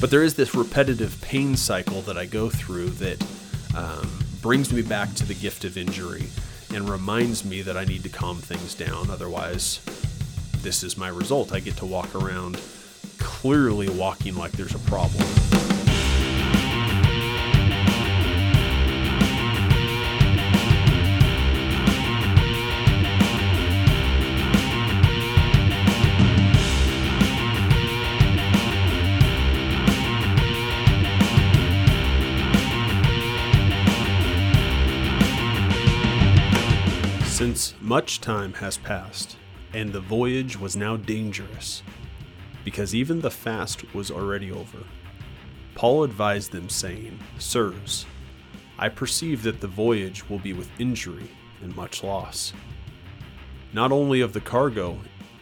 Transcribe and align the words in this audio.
But 0.00 0.10
there 0.10 0.22
is 0.22 0.34
this 0.34 0.54
repetitive 0.54 1.20
pain 1.20 1.56
cycle 1.56 2.00
that 2.02 2.16
I 2.16 2.24
go 2.24 2.48
through 2.48 2.88
that 2.90 3.22
um, 3.76 4.10
brings 4.40 4.72
me 4.72 4.80
back 4.80 5.12
to 5.14 5.26
the 5.26 5.34
gift 5.34 5.64
of 5.64 5.76
injury 5.76 6.28
and 6.72 6.88
reminds 6.88 7.44
me 7.44 7.60
that 7.60 7.76
I 7.76 7.84
need 7.84 8.02
to 8.04 8.08
calm 8.08 8.38
things 8.38 8.74
down. 8.74 9.10
Otherwise, 9.10 9.80
this 10.62 10.82
is 10.82 10.96
my 10.96 11.08
result. 11.08 11.52
I 11.52 11.60
get 11.60 11.76
to 11.76 11.86
walk 11.86 12.14
around 12.14 12.58
clearly 13.18 13.90
walking 13.90 14.36
like 14.36 14.52
there's 14.52 14.74
a 14.74 14.78
problem. 14.80 15.26
Much 37.90 38.20
time 38.20 38.52
has 38.52 38.78
passed, 38.78 39.36
and 39.74 39.92
the 39.92 40.00
voyage 40.00 40.56
was 40.56 40.76
now 40.76 40.96
dangerous, 40.96 41.82
because 42.64 42.94
even 42.94 43.20
the 43.20 43.28
fast 43.28 43.82
was 43.92 44.12
already 44.12 44.52
over, 44.52 44.78
Paul 45.74 46.04
advised 46.04 46.52
them, 46.52 46.68
saying, 46.68 47.18
Sirs, 47.40 48.06
I 48.78 48.90
perceive 48.90 49.42
that 49.42 49.60
the 49.60 49.66
voyage 49.66 50.30
will 50.30 50.38
be 50.38 50.52
with 50.52 50.70
injury 50.78 51.28
and 51.62 51.74
much 51.74 52.04
loss, 52.04 52.52
not 53.72 53.90
only 53.90 54.20
of 54.20 54.34
the 54.34 54.40
cargo 54.40 54.96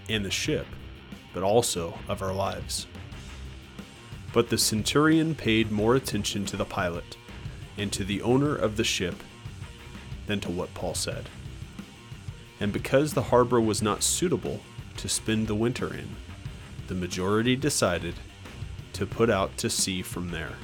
and 0.08 0.24
the 0.24 0.30
ship, 0.30 0.66
but 1.34 1.42
also 1.42 1.98
of 2.08 2.22
our 2.22 2.32
lives. 2.32 2.86
But 4.32 4.48
the 4.48 4.56
centurion 4.56 5.34
paid 5.34 5.70
more 5.70 5.96
attention 5.96 6.46
to 6.46 6.56
the 6.56 6.64
pilot 6.64 7.18
and 7.76 7.92
to 7.92 8.04
the 8.04 8.22
owner 8.22 8.56
of 8.56 8.78
the 8.78 8.84
ship 8.84 9.22
than 10.26 10.40
to 10.40 10.50
what 10.50 10.72
Paul 10.72 10.94
said 10.94 11.28
and 12.60 12.72
because 12.72 13.14
the 13.14 13.24
harbor 13.24 13.60
was 13.60 13.82
not 13.82 14.02
suitable 14.02 14.60
to 14.96 15.08
spend 15.08 15.46
the 15.46 15.54
winter 15.54 15.92
in, 15.92 16.16
the 16.88 16.94
majority 16.94 17.54
decided 17.54 18.14
to 18.92 19.06
put 19.06 19.30
out 19.30 19.56
to 19.58 19.70
sea 19.70 20.02
from 20.02 20.30
there, 20.30 20.54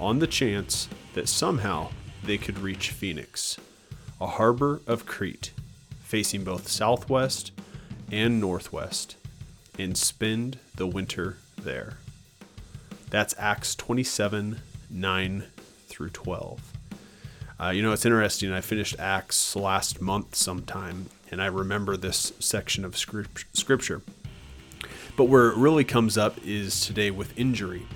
on 0.00 0.18
the 0.18 0.26
chance 0.26 0.88
that 1.14 1.28
somehow 1.28 1.90
they 2.22 2.38
could 2.38 2.58
reach 2.58 2.90
Phoenix, 2.90 3.58
a 4.20 4.26
harbor 4.26 4.80
of 4.86 5.06
Crete, 5.06 5.52
facing 6.02 6.44
both 6.44 6.68
southwest 6.68 7.52
and 8.10 8.40
northwest, 8.40 9.16
and 9.78 9.96
spend 9.98 10.58
the 10.74 10.86
winter 10.86 11.36
there. 11.60 11.98
That's 13.10 13.34
Acts 13.38 13.74
27 13.74 14.60
9 14.90 15.44
through 15.88 16.10
12. 16.10 16.72
Uh, 17.60 17.70
you 17.70 17.82
know, 17.82 17.92
it's 17.92 18.04
interesting. 18.04 18.52
I 18.52 18.60
finished 18.60 18.96
Acts 18.98 19.54
last 19.54 20.00
month 20.00 20.34
sometime, 20.34 21.06
and 21.30 21.40
I 21.40 21.46
remember 21.46 21.96
this 21.96 22.32
section 22.38 22.84
of 22.84 22.96
scripture. 22.96 24.02
But 25.16 25.24
where 25.24 25.48
it 25.48 25.56
really 25.56 25.84
comes 25.84 26.18
up 26.18 26.36
is 26.44 26.80
today 26.80 27.10
with 27.10 27.38
injury. 27.38 27.86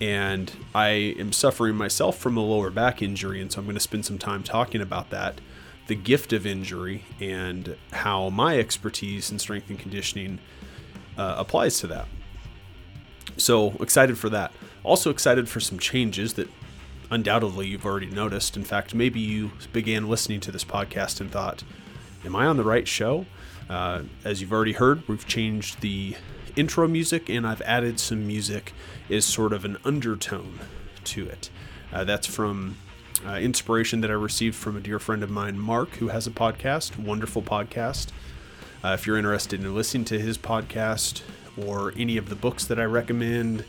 And 0.00 0.52
I 0.74 0.88
am 1.18 1.32
suffering 1.32 1.76
myself 1.76 2.18
from 2.18 2.36
a 2.36 2.40
lower 2.40 2.70
back 2.70 3.02
injury, 3.02 3.40
and 3.40 3.50
so 3.50 3.60
I'm 3.60 3.66
going 3.66 3.74
to 3.74 3.80
spend 3.80 4.04
some 4.04 4.18
time 4.18 4.42
talking 4.42 4.80
about 4.80 5.10
that 5.10 5.40
the 5.88 5.94
gift 5.94 6.34
of 6.34 6.46
injury 6.46 7.02
and 7.18 7.74
how 7.92 8.28
my 8.28 8.58
expertise 8.58 9.32
in 9.32 9.38
strength 9.38 9.70
and 9.70 9.78
conditioning 9.78 10.38
uh, 11.16 11.34
applies 11.38 11.80
to 11.80 11.86
that. 11.88 12.06
So 13.38 13.70
excited 13.80 14.18
for 14.18 14.28
that. 14.28 14.52
Also 14.84 15.10
excited 15.10 15.48
for 15.48 15.60
some 15.60 15.78
changes 15.78 16.34
that 16.34 16.48
undoubtedly 17.10 17.66
you've 17.66 17.86
already 17.86 18.10
noticed. 18.10 18.56
In 18.56 18.64
fact, 18.64 18.94
maybe 18.94 19.20
you 19.20 19.52
began 19.72 20.08
listening 20.08 20.40
to 20.40 20.52
this 20.52 20.64
podcast 20.64 21.20
and 21.20 21.30
thought, 21.30 21.64
Am 22.24 22.34
I 22.34 22.46
on 22.46 22.56
the 22.56 22.64
right 22.64 22.86
show? 22.88 23.26
Uh, 23.70 24.02
as 24.24 24.40
you've 24.40 24.52
already 24.52 24.72
heard, 24.72 25.06
we've 25.06 25.26
changed 25.26 25.80
the 25.80 26.16
intro 26.56 26.88
music 26.88 27.28
and 27.28 27.46
I've 27.46 27.62
added 27.62 28.00
some 28.00 28.26
music 28.26 28.72
as 29.08 29.24
sort 29.24 29.52
of 29.52 29.64
an 29.64 29.78
undertone 29.84 30.58
to 31.04 31.26
it. 31.28 31.50
Uh, 31.92 32.04
that's 32.04 32.26
from 32.26 32.76
uh, 33.26 33.34
inspiration 33.34 34.00
that 34.00 34.10
I 34.10 34.14
received 34.14 34.56
from 34.56 34.76
a 34.76 34.80
dear 34.80 34.98
friend 34.98 35.22
of 35.22 35.30
mine, 35.30 35.58
Mark, 35.58 35.90
who 35.96 36.08
has 36.08 36.26
a 36.26 36.30
podcast, 36.30 36.98
wonderful 36.98 37.42
podcast. 37.42 38.08
Uh, 38.84 38.88
if 38.88 39.06
you're 39.06 39.16
interested 39.16 39.60
in 39.60 39.74
listening 39.74 40.04
to 40.06 40.18
his 40.18 40.38
podcast 40.38 41.22
or 41.56 41.92
any 41.96 42.16
of 42.16 42.28
the 42.28 42.36
books 42.36 42.64
that 42.66 42.78
I 42.78 42.84
recommend, 42.84 43.64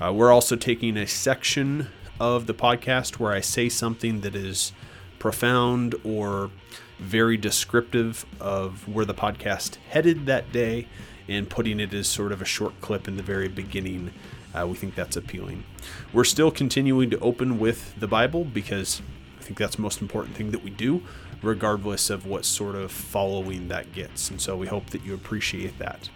Uh, 0.00 0.12
we're 0.12 0.30
also 0.30 0.54
taking 0.54 0.96
a 0.96 1.06
section 1.08 1.88
of 2.20 2.46
the 2.46 2.54
podcast 2.54 3.18
where 3.18 3.32
I 3.32 3.40
say 3.40 3.68
something 3.68 4.20
that 4.20 4.36
is 4.36 4.72
profound 5.18 5.96
or 6.04 6.52
very 7.02 7.36
descriptive 7.36 8.24
of 8.40 8.88
where 8.88 9.04
the 9.04 9.14
podcast 9.14 9.76
headed 9.90 10.26
that 10.26 10.52
day 10.52 10.86
and 11.28 11.48
putting 11.48 11.80
it 11.80 11.92
as 11.92 12.06
sort 12.06 12.32
of 12.32 12.40
a 12.40 12.44
short 12.44 12.80
clip 12.80 13.08
in 13.08 13.16
the 13.16 13.22
very 13.22 13.48
beginning. 13.48 14.12
Uh, 14.54 14.66
we 14.66 14.76
think 14.76 14.94
that's 14.94 15.16
appealing. 15.16 15.64
We're 16.12 16.24
still 16.24 16.50
continuing 16.50 17.10
to 17.10 17.18
open 17.20 17.58
with 17.58 17.98
the 17.98 18.06
Bible 18.06 18.44
because 18.44 19.02
I 19.40 19.42
think 19.42 19.58
that's 19.58 19.76
the 19.76 19.82
most 19.82 20.00
important 20.00 20.36
thing 20.36 20.50
that 20.52 20.62
we 20.62 20.70
do, 20.70 21.02
regardless 21.42 22.10
of 22.10 22.26
what 22.26 22.44
sort 22.44 22.74
of 22.74 22.92
following 22.92 23.68
that 23.68 23.92
gets. 23.92 24.30
And 24.30 24.40
so 24.40 24.56
we 24.56 24.66
hope 24.66 24.90
that 24.90 25.04
you 25.04 25.14
appreciate 25.14 25.78
that. 25.78 26.10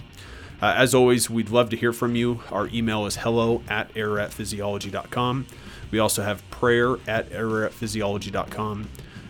Uh, 0.61 0.75
as 0.77 0.95
always, 0.95 1.29
we'd 1.29 1.51
love 1.51 1.69
to 1.71 1.77
hear 1.77 1.93
from 1.93 2.17
you. 2.17 2.43
Our 2.51 2.69
email 2.69 3.05
is 3.07 3.17
hello 3.17 3.63
at 3.69 3.93
araratphysiology.com. 3.95 5.47
We 5.91 5.99
also 5.99 6.23
have 6.23 6.49
prayer 6.51 6.97
at 7.07 7.31
araratphysiology.com. 7.31 8.89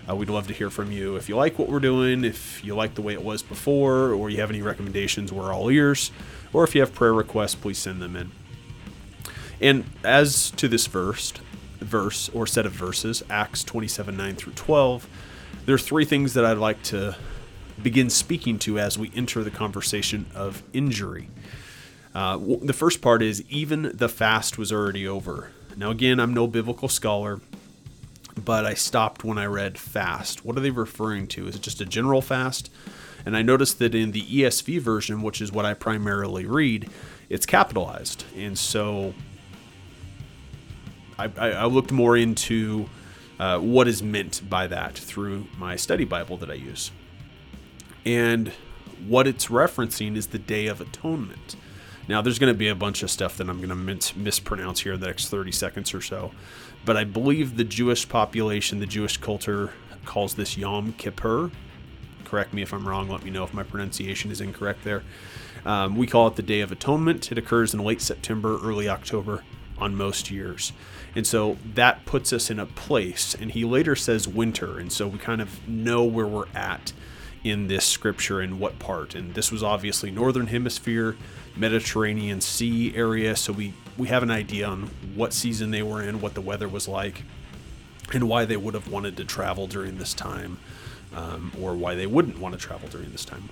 Uh, 0.08 0.14
we'd 0.14 0.30
love 0.30 0.46
to 0.46 0.54
hear 0.54 0.70
from 0.70 0.92
you. 0.92 1.16
If 1.16 1.28
you 1.28 1.36
like 1.36 1.58
what 1.58 1.68
we're 1.68 1.80
doing, 1.80 2.24
if 2.24 2.64
you 2.64 2.74
like 2.76 2.94
the 2.94 3.02
way 3.02 3.12
it 3.12 3.22
was 3.22 3.42
before, 3.42 4.12
or 4.12 4.30
you 4.30 4.40
have 4.40 4.50
any 4.50 4.62
recommendations, 4.62 5.32
we're 5.32 5.52
all 5.52 5.68
ears. 5.70 6.12
Or 6.52 6.62
if 6.62 6.74
you 6.74 6.80
have 6.80 6.94
prayer 6.94 7.12
requests, 7.12 7.56
please 7.56 7.78
send 7.78 8.00
them 8.00 8.14
in. 8.14 8.30
And 9.60 9.84
as 10.04 10.50
to 10.52 10.68
this 10.68 10.86
verse, 10.86 11.32
verse 11.80 12.28
or 12.30 12.46
set 12.46 12.66
of 12.66 12.72
verses, 12.72 13.22
Acts 13.28 13.64
27 13.64 14.16
9 14.16 14.36
through 14.36 14.52
12, 14.52 15.08
there 15.64 15.74
are 15.74 15.78
three 15.78 16.04
things 16.04 16.34
that 16.34 16.44
I'd 16.44 16.58
like 16.58 16.82
to 16.84 17.16
begin 17.82 18.08
speaking 18.08 18.58
to 18.60 18.78
as 18.78 18.98
we 18.98 19.10
enter 19.14 19.42
the 19.42 19.50
conversation 19.50 20.26
of 20.34 20.62
injury. 20.72 21.28
Uh, 22.14 22.38
the 22.62 22.72
first 22.72 23.02
part 23.02 23.22
is 23.22 23.42
even 23.50 23.90
the 23.92 24.08
fast 24.08 24.56
was 24.56 24.72
already 24.72 25.06
over. 25.06 25.50
Now, 25.76 25.90
again, 25.90 26.18
I'm 26.18 26.32
no 26.32 26.46
biblical 26.46 26.88
scholar 26.88 27.40
but 28.36 28.64
I 28.64 28.74
stopped 28.74 29.24
when 29.24 29.38
I 29.38 29.46
read 29.46 29.78
fast. 29.78 30.44
What 30.44 30.56
are 30.56 30.60
they 30.60 30.70
referring 30.70 31.26
to? 31.28 31.46
Is 31.48 31.56
it 31.56 31.62
just 31.62 31.80
a 31.80 31.86
general 31.86 32.20
fast? 32.20 32.70
And 33.24 33.36
I 33.36 33.42
noticed 33.42 33.78
that 33.80 33.94
in 33.94 34.12
the 34.12 34.22
ESV 34.22 34.80
version, 34.80 35.22
which 35.22 35.40
is 35.40 35.50
what 35.50 35.64
I 35.64 35.74
primarily 35.74 36.46
read, 36.46 36.88
it's 37.28 37.46
capitalized. 37.46 38.24
And 38.36 38.56
so 38.56 39.14
I, 41.18 41.30
I, 41.36 41.64
looked 41.64 41.90
more 41.90 42.16
into 42.16 42.88
uh, 43.40 43.58
what 43.58 43.88
is 43.88 44.02
meant 44.02 44.48
by 44.48 44.66
that 44.68 44.96
through 44.96 45.46
my 45.58 45.74
study 45.74 46.04
Bible 46.04 46.36
that 46.36 46.50
I 46.50 46.54
use. 46.54 46.92
And 48.04 48.52
what 49.06 49.26
it's 49.26 49.46
referencing 49.46 50.16
is 50.16 50.28
the 50.28 50.38
Day 50.38 50.66
of 50.66 50.80
Atonement. 50.80 51.56
Now, 52.08 52.22
there's 52.22 52.38
going 52.38 52.52
to 52.52 52.58
be 52.58 52.68
a 52.68 52.74
bunch 52.74 53.02
of 53.02 53.10
stuff 53.10 53.36
that 53.38 53.48
I'm 53.48 53.56
going 53.58 53.68
to 53.68 53.74
mis- 53.74 54.14
mispronounce 54.14 54.80
here 54.80 54.94
in 54.94 55.00
the 55.00 55.06
next 55.06 55.28
30 55.28 55.50
seconds 55.52 55.92
or 55.92 56.00
so 56.00 56.30
but 56.86 56.96
I 56.96 57.04
believe 57.04 57.56
the 57.56 57.64
Jewish 57.64 58.08
population, 58.08 58.78
the 58.78 58.86
Jewish 58.86 59.18
culture, 59.18 59.72
calls 60.06 60.36
this 60.36 60.56
Yom 60.56 60.92
Kippur. 60.92 61.50
Correct 62.24 62.54
me 62.54 62.62
if 62.62 62.72
I'm 62.72 62.88
wrong. 62.88 63.08
Let 63.08 63.24
me 63.24 63.30
know 63.30 63.42
if 63.42 63.52
my 63.52 63.64
pronunciation 63.64 64.30
is 64.30 64.40
incorrect 64.40 64.84
there. 64.84 65.02
Um, 65.64 65.96
we 65.96 66.06
call 66.06 66.28
it 66.28 66.36
the 66.36 66.42
Day 66.42 66.60
of 66.60 66.70
Atonement. 66.70 67.30
It 67.32 67.38
occurs 67.38 67.74
in 67.74 67.80
late 67.80 68.00
September, 68.00 68.58
early 68.62 68.88
October 68.88 69.42
on 69.78 69.96
most 69.96 70.30
years. 70.30 70.72
And 71.16 71.26
so 71.26 71.58
that 71.74 72.06
puts 72.06 72.32
us 72.32 72.50
in 72.50 72.60
a 72.60 72.66
place. 72.66 73.34
And 73.34 73.50
he 73.50 73.64
later 73.64 73.96
says 73.96 74.28
winter. 74.28 74.78
And 74.78 74.92
so 74.92 75.08
we 75.08 75.18
kind 75.18 75.40
of 75.40 75.66
know 75.68 76.04
where 76.04 76.26
we're 76.26 76.48
at 76.54 76.92
in 77.44 77.68
this 77.68 77.84
scripture 77.84 78.40
and 78.40 78.58
what 78.58 78.78
part. 78.78 79.14
And 79.14 79.34
this 79.34 79.52
was 79.52 79.62
obviously 79.62 80.10
Northern 80.10 80.48
Hemisphere, 80.48 81.16
Mediterranean 81.56 82.40
Sea 82.40 82.94
area. 82.94 83.36
So 83.36 83.52
we, 83.52 83.72
we 83.96 84.08
have 84.08 84.22
an 84.22 84.30
idea 84.30 84.66
on 84.66 84.90
what 85.14 85.32
season 85.32 85.70
they 85.70 85.82
were 85.82 86.02
in, 86.02 86.20
what 86.20 86.34
the 86.34 86.40
weather 86.40 86.68
was 86.68 86.88
like, 86.88 87.22
and 88.12 88.28
why 88.28 88.44
they 88.44 88.56
would 88.56 88.74
have 88.74 88.90
wanted 88.90 89.16
to 89.16 89.24
travel 89.24 89.66
during 89.66 89.98
this 89.98 90.14
time, 90.14 90.58
um, 91.14 91.52
or 91.60 91.74
why 91.74 91.94
they 91.94 92.06
wouldn't 92.06 92.38
want 92.38 92.54
to 92.54 92.60
travel 92.60 92.88
during 92.88 93.10
this 93.12 93.24
time. 93.24 93.48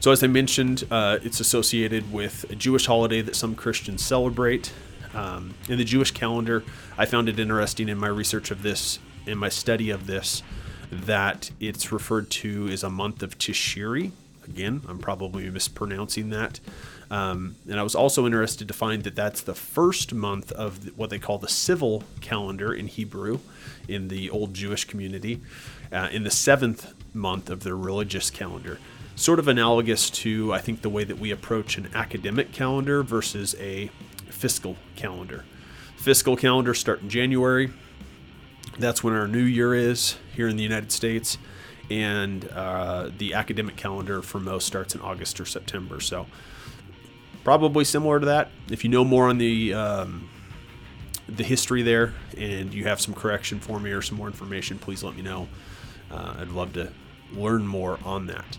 So, 0.00 0.10
as 0.12 0.22
I 0.24 0.28
mentioned, 0.28 0.84
uh, 0.90 1.18
it's 1.22 1.40
associated 1.40 2.10
with 2.10 2.50
a 2.50 2.54
Jewish 2.54 2.86
holiday 2.86 3.20
that 3.20 3.36
some 3.36 3.54
Christians 3.54 4.02
celebrate. 4.02 4.72
Um, 5.12 5.54
in 5.68 5.76
the 5.76 5.84
Jewish 5.84 6.12
calendar, 6.12 6.64
I 6.96 7.04
found 7.04 7.28
it 7.28 7.38
interesting 7.38 7.88
in 7.88 7.98
my 7.98 8.06
research 8.06 8.50
of 8.50 8.62
this, 8.62 8.98
in 9.26 9.36
my 9.36 9.50
study 9.50 9.90
of 9.90 10.06
this, 10.06 10.42
that 10.90 11.50
it's 11.60 11.92
referred 11.92 12.30
to 12.30 12.68
as 12.68 12.82
a 12.82 12.90
month 12.90 13.22
of 13.22 13.38
Tishri. 13.38 14.12
Again, 14.44 14.82
I'm 14.88 14.98
probably 14.98 15.48
mispronouncing 15.48 16.30
that. 16.30 16.60
Um, 17.10 17.56
and 17.68 17.78
I 17.78 17.82
was 17.82 17.94
also 17.94 18.24
interested 18.24 18.68
to 18.68 18.74
find 18.74 19.02
that 19.02 19.16
that's 19.16 19.40
the 19.40 19.54
first 19.54 20.14
month 20.14 20.52
of 20.52 20.96
what 20.96 21.10
they 21.10 21.18
call 21.18 21.38
the 21.38 21.48
civil 21.48 22.04
calendar 22.20 22.72
in 22.72 22.86
Hebrew 22.86 23.40
in 23.88 24.08
the 24.08 24.30
old 24.30 24.54
Jewish 24.54 24.84
community, 24.84 25.40
uh, 25.92 26.08
in 26.12 26.22
the 26.22 26.30
seventh 26.30 26.92
month 27.12 27.50
of 27.50 27.64
their 27.64 27.76
religious 27.76 28.30
calendar. 28.30 28.78
Sort 29.16 29.38
of 29.38 29.48
analogous 29.48 30.08
to, 30.10 30.52
I 30.52 30.60
think, 30.60 30.82
the 30.82 30.88
way 30.88 31.04
that 31.04 31.18
we 31.18 31.30
approach 31.30 31.76
an 31.76 31.90
academic 31.94 32.52
calendar 32.52 33.02
versus 33.02 33.56
a 33.58 33.90
fiscal 34.28 34.76
calendar. 34.94 35.44
Fiscal 35.96 36.36
calendar 36.36 36.72
start 36.74 37.02
in 37.02 37.10
January. 37.10 37.70
That's 38.78 39.04
when 39.04 39.14
our 39.14 39.28
new 39.28 39.42
year 39.42 39.74
is 39.74 40.16
here 40.34 40.48
in 40.48 40.56
the 40.56 40.62
United 40.62 40.92
States. 40.92 41.38
And 41.90 42.48
uh, 42.48 43.10
the 43.18 43.34
academic 43.34 43.76
calendar 43.76 44.22
for 44.22 44.38
most 44.38 44.66
starts 44.66 44.94
in 44.94 45.00
August 45.00 45.40
or 45.40 45.44
September. 45.44 46.00
So, 46.00 46.26
probably 47.42 47.84
similar 47.84 48.20
to 48.20 48.26
that. 48.26 48.50
If 48.70 48.84
you 48.84 48.90
know 48.90 49.04
more 49.04 49.28
on 49.28 49.38
the 49.38 49.74
um, 49.74 50.30
the 51.28 51.42
history 51.42 51.82
there, 51.82 52.14
and 52.36 52.72
you 52.72 52.84
have 52.84 53.00
some 53.00 53.14
correction 53.14 53.58
for 53.58 53.80
me 53.80 53.90
or 53.90 54.02
some 54.02 54.16
more 54.18 54.28
information, 54.28 54.78
please 54.78 55.02
let 55.02 55.16
me 55.16 55.22
know. 55.22 55.48
Uh, 56.10 56.36
I'd 56.38 56.48
love 56.48 56.72
to 56.74 56.92
learn 57.32 57.66
more 57.66 57.98
on 58.04 58.26
that. 58.26 58.58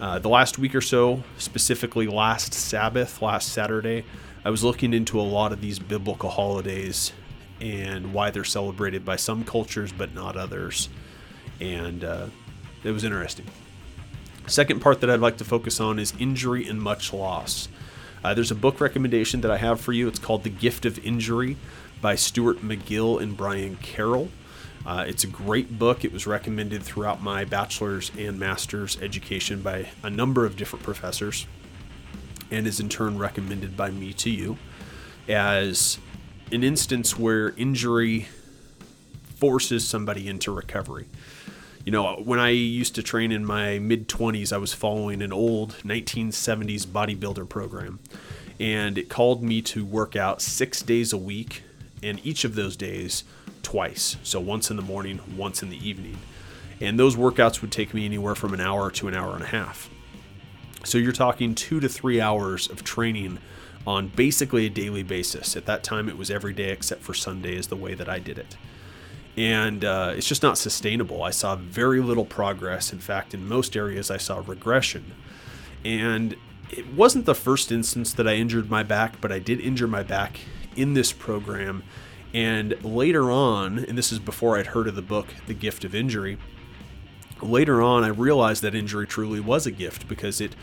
Uh, 0.00 0.18
the 0.18 0.28
last 0.28 0.58
week 0.58 0.74
or 0.74 0.80
so, 0.80 1.22
specifically 1.36 2.06
last 2.06 2.54
Sabbath, 2.54 3.20
last 3.20 3.50
Saturday, 3.50 4.04
I 4.44 4.50
was 4.50 4.64
looking 4.64 4.94
into 4.94 5.20
a 5.20 5.22
lot 5.22 5.52
of 5.52 5.60
these 5.60 5.78
biblical 5.78 6.30
holidays 6.30 7.12
and 7.60 8.12
why 8.12 8.30
they're 8.30 8.44
celebrated 8.44 9.04
by 9.04 9.16
some 9.16 9.44
cultures 9.44 9.92
but 9.92 10.14
not 10.14 10.36
others. 10.36 10.88
And 11.60 12.04
uh, 12.04 12.26
it 12.82 12.90
was 12.90 13.04
interesting. 13.04 13.46
Second 14.46 14.80
part 14.80 15.00
that 15.00 15.10
I'd 15.10 15.20
like 15.20 15.36
to 15.38 15.44
focus 15.44 15.80
on 15.80 15.98
is 15.98 16.12
injury 16.18 16.66
and 16.66 16.80
much 16.80 17.12
loss. 17.12 17.68
Uh, 18.24 18.34
there's 18.34 18.50
a 18.50 18.56
book 18.56 18.80
recommendation 18.80 19.40
that 19.42 19.50
I 19.50 19.58
have 19.58 19.80
for 19.80 19.92
you. 19.92 20.08
It's 20.08 20.18
called 20.18 20.42
The 20.42 20.50
Gift 20.50 20.84
of 20.84 21.04
Injury 21.04 21.56
by 22.00 22.14
Stuart 22.14 22.58
McGill 22.58 23.22
and 23.22 23.36
Brian 23.36 23.76
Carroll. 23.76 24.30
Uh, 24.84 25.04
it's 25.06 25.24
a 25.24 25.26
great 25.26 25.78
book. 25.78 26.04
It 26.04 26.12
was 26.12 26.26
recommended 26.26 26.82
throughout 26.82 27.22
my 27.22 27.44
bachelor's 27.44 28.10
and 28.18 28.38
master's 28.38 29.00
education 29.00 29.60
by 29.60 29.88
a 30.02 30.10
number 30.10 30.46
of 30.46 30.56
different 30.56 30.84
professors 30.84 31.46
and 32.50 32.66
is 32.66 32.80
in 32.80 32.88
turn 32.88 33.18
recommended 33.18 33.76
by 33.76 33.90
me 33.90 34.12
to 34.14 34.30
you 34.30 34.56
as 35.28 35.98
an 36.52 36.64
instance 36.64 37.18
where 37.18 37.50
injury 37.50 38.28
forces 39.36 39.86
somebody 39.86 40.28
into 40.28 40.52
recovery. 40.52 41.06
You 41.84 41.92
know, 41.92 42.16
when 42.16 42.38
I 42.38 42.50
used 42.50 42.94
to 42.96 43.02
train 43.02 43.32
in 43.32 43.44
my 43.44 43.78
mid 43.78 44.08
20s, 44.08 44.52
I 44.52 44.58
was 44.58 44.74
following 44.74 45.22
an 45.22 45.32
old 45.32 45.76
1970s 45.84 46.86
bodybuilder 46.86 47.48
program, 47.48 48.00
and 48.58 48.98
it 48.98 49.08
called 49.08 49.42
me 49.42 49.62
to 49.62 49.84
work 49.84 50.16
out 50.16 50.42
six 50.42 50.82
days 50.82 51.12
a 51.12 51.16
week, 51.16 51.62
and 52.02 52.24
each 52.24 52.44
of 52.44 52.54
those 52.54 52.76
days 52.76 53.24
twice. 53.62 54.16
So 54.22 54.40
once 54.40 54.70
in 54.70 54.76
the 54.76 54.82
morning, 54.82 55.20
once 55.36 55.62
in 55.62 55.70
the 55.70 55.88
evening. 55.88 56.18
And 56.80 56.98
those 56.98 57.14
workouts 57.14 57.60
would 57.60 57.72
take 57.72 57.94
me 57.94 58.04
anywhere 58.04 58.34
from 58.34 58.54
an 58.54 58.60
hour 58.60 58.90
to 58.92 59.08
an 59.08 59.14
hour 59.14 59.34
and 59.34 59.42
a 59.42 59.48
half. 59.48 59.90
So 60.84 60.98
you're 60.98 61.12
talking 61.12 61.54
two 61.54 61.78
to 61.80 61.88
three 61.88 62.20
hours 62.20 62.68
of 62.68 62.82
training 62.82 63.38
on 63.86 64.08
basically 64.08 64.66
a 64.66 64.70
daily 64.70 65.02
basis. 65.02 65.56
At 65.56 65.66
that 65.66 65.82
time, 65.82 66.08
it 66.08 66.18
was 66.18 66.30
every 66.30 66.52
day 66.52 66.70
except 66.70 67.02
for 67.02 67.14
Sunday, 67.14 67.56
is 67.56 67.68
the 67.68 67.76
way 67.76 67.94
that 67.94 68.08
I 68.08 68.18
did 68.18 68.38
it. 68.38 68.56
And 69.36 69.84
uh, 69.84 70.12
it's 70.16 70.26
just 70.26 70.42
not 70.42 70.58
sustainable. 70.58 71.22
I 71.22 71.30
saw 71.30 71.56
very 71.56 72.00
little 72.00 72.24
progress. 72.24 72.92
In 72.92 72.98
fact, 72.98 73.32
in 73.32 73.48
most 73.48 73.76
areas, 73.76 74.10
I 74.10 74.16
saw 74.16 74.42
regression. 74.46 75.14
And 75.84 76.36
it 76.70 76.92
wasn't 76.92 77.24
the 77.24 77.34
first 77.34 77.72
instance 77.72 78.12
that 78.14 78.28
I 78.28 78.34
injured 78.34 78.70
my 78.70 78.82
back, 78.82 79.20
but 79.20 79.32
I 79.32 79.38
did 79.38 79.60
injure 79.60 79.88
my 79.88 80.02
back 80.02 80.40
in 80.76 80.94
this 80.94 81.12
program. 81.12 81.82
And 82.32 82.82
later 82.84 83.30
on, 83.30 83.78
and 83.78 83.96
this 83.96 84.12
is 84.12 84.18
before 84.18 84.58
I'd 84.58 84.68
heard 84.68 84.86
of 84.88 84.94
the 84.94 85.02
book, 85.02 85.28
The 85.46 85.54
Gift 85.54 85.84
of 85.84 85.94
Injury, 85.94 86.38
later 87.42 87.82
on, 87.82 88.04
I 88.04 88.08
realized 88.08 88.62
that 88.62 88.74
injury 88.74 89.06
truly 89.06 89.40
was 89.40 89.66
a 89.66 89.70
gift 89.70 90.06
because 90.06 90.40
it 90.40 90.54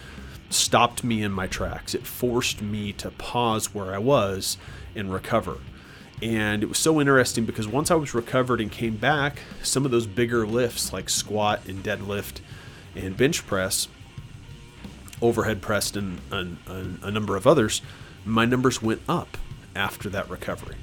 stopped 0.49 1.03
me 1.03 1.23
in 1.23 1.31
my 1.31 1.47
tracks. 1.47 1.93
It 1.93 2.05
forced 2.05 2.61
me 2.61 2.93
to 2.93 3.11
pause 3.11 3.73
where 3.73 3.93
I 3.93 3.97
was 3.97 4.57
and 4.95 5.11
recover. 5.11 5.57
And 6.21 6.63
it 6.63 6.67
was 6.67 6.79
so 6.79 6.99
interesting 6.99 7.45
because 7.45 7.67
once 7.67 7.91
I 7.91 7.95
was 7.95 8.13
recovered 8.13 8.59
and 8.59 8.71
came 8.71 8.97
back, 8.97 9.39
some 9.61 9.85
of 9.85 9.91
those 9.91 10.07
bigger 10.07 10.47
lifts 10.47 10.91
like 10.91 11.09
squat 11.09 11.67
and 11.67 11.83
deadlift 11.83 12.39
and 12.95 13.15
bench 13.15 13.45
press, 13.45 13.87
overhead 15.21 15.61
press, 15.61 15.95
and, 15.95 16.19
and, 16.31 16.57
and 16.67 17.03
a 17.03 17.11
number 17.11 17.35
of 17.35 17.45
others, 17.45 17.81
my 18.25 18.45
numbers 18.45 18.81
went 18.81 19.01
up 19.07 19.37
after 19.75 20.09
that 20.09 20.29
recovery. 20.29 20.75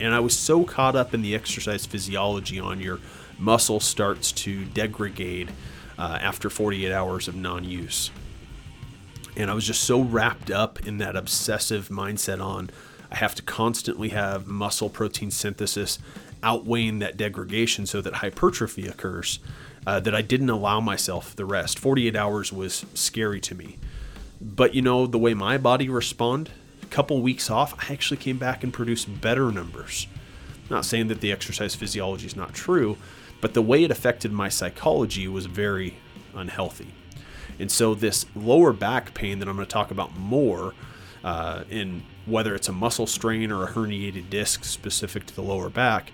And 0.00 0.14
I 0.14 0.20
was 0.20 0.36
so 0.36 0.64
caught 0.64 0.96
up 0.96 1.14
in 1.14 1.22
the 1.22 1.34
exercise 1.34 1.86
physiology 1.86 2.58
on 2.58 2.80
your 2.80 2.98
muscle 3.38 3.78
starts 3.78 4.32
to 4.32 4.64
degrade 4.64 5.52
uh, 5.96 6.18
after 6.20 6.50
48 6.50 6.90
hours 6.90 7.28
of 7.28 7.36
non 7.36 7.62
use. 7.64 8.10
And 9.36 9.50
I 9.50 9.54
was 9.54 9.66
just 9.66 9.84
so 9.84 10.00
wrapped 10.00 10.50
up 10.50 10.86
in 10.86 10.98
that 10.98 11.16
obsessive 11.16 11.88
mindset 11.88 12.44
on 12.44 12.70
I 13.10 13.16
have 13.16 13.34
to 13.34 13.42
constantly 13.42 14.08
have 14.10 14.46
muscle 14.46 14.88
protein 14.88 15.30
synthesis 15.30 15.98
outweighing 16.42 16.98
that 17.00 17.16
degradation 17.16 17.86
so 17.86 18.00
that 18.00 18.14
hypertrophy 18.14 18.86
occurs 18.86 19.38
uh, 19.86 20.00
that 20.00 20.14
I 20.14 20.22
didn't 20.22 20.50
allow 20.50 20.80
myself 20.80 21.36
the 21.36 21.44
rest. 21.44 21.78
48 21.78 22.16
hours 22.16 22.52
was 22.52 22.86
scary 22.94 23.40
to 23.42 23.54
me. 23.54 23.78
But 24.40 24.74
you 24.74 24.82
know, 24.82 25.06
the 25.06 25.18
way 25.18 25.34
my 25.34 25.58
body 25.58 25.88
responded, 25.88 26.52
a 26.82 26.86
couple 26.86 27.20
weeks 27.20 27.50
off, 27.50 27.74
I 27.78 27.92
actually 27.92 28.16
came 28.16 28.38
back 28.38 28.64
and 28.64 28.72
produced 28.72 29.20
better 29.20 29.52
numbers. 29.52 30.06
Not 30.70 30.84
saying 30.84 31.08
that 31.08 31.20
the 31.20 31.32
exercise 31.32 31.74
physiology 31.74 32.26
is 32.26 32.36
not 32.36 32.54
true, 32.54 32.96
but 33.40 33.54
the 33.54 33.62
way 33.62 33.84
it 33.84 33.90
affected 33.90 34.32
my 34.32 34.48
psychology 34.48 35.28
was 35.28 35.46
very 35.46 35.96
unhealthy. 36.34 36.94
And 37.58 37.70
so, 37.70 37.94
this 37.94 38.26
lower 38.34 38.72
back 38.72 39.14
pain 39.14 39.38
that 39.38 39.48
I'm 39.48 39.56
going 39.56 39.66
to 39.66 39.72
talk 39.72 39.90
about 39.90 40.16
more, 40.16 40.74
uh, 41.24 41.64
in 41.70 42.02
whether 42.26 42.54
it's 42.54 42.68
a 42.68 42.72
muscle 42.72 43.06
strain 43.06 43.50
or 43.50 43.64
a 43.64 43.72
herniated 43.72 44.30
disc 44.30 44.64
specific 44.64 45.26
to 45.26 45.34
the 45.34 45.42
lower 45.42 45.68
back, 45.68 46.12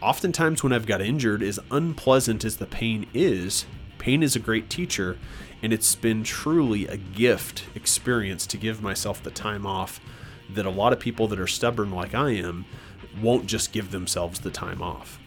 oftentimes 0.00 0.62
when 0.62 0.72
I've 0.72 0.86
got 0.86 1.00
injured, 1.00 1.42
as 1.42 1.58
unpleasant 1.70 2.44
as 2.44 2.56
the 2.56 2.66
pain 2.66 3.06
is, 3.14 3.66
pain 3.98 4.22
is 4.22 4.36
a 4.36 4.40
great 4.40 4.68
teacher, 4.70 5.18
and 5.62 5.72
it's 5.72 5.94
been 5.94 6.22
truly 6.22 6.86
a 6.86 6.96
gift 6.96 7.64
experience 7.74 8.46
to 8.48 8.56
give 8.56 8.82
myself 8.82 9.22
the 9.22 9.30
time 9.30 9.66
off 9.66 10.00
that 10.50 10.66
a 10.66 10.70
lot 10.70 10.92
of 10.92 11.00
people 11.00 11.26
that 11.28 11.40
are 11.40 11.46
stubborn 11.46 11.90
like 11.90 12.14
I 12.14 12.30
am 12.30 12.66
won't 13.20 13.46
just 13.46 13.72
give 13.72 13.90
themselves 13.90 14.40
the 14.40 14.50
time 14.50 14.82
off. 14.82 15.18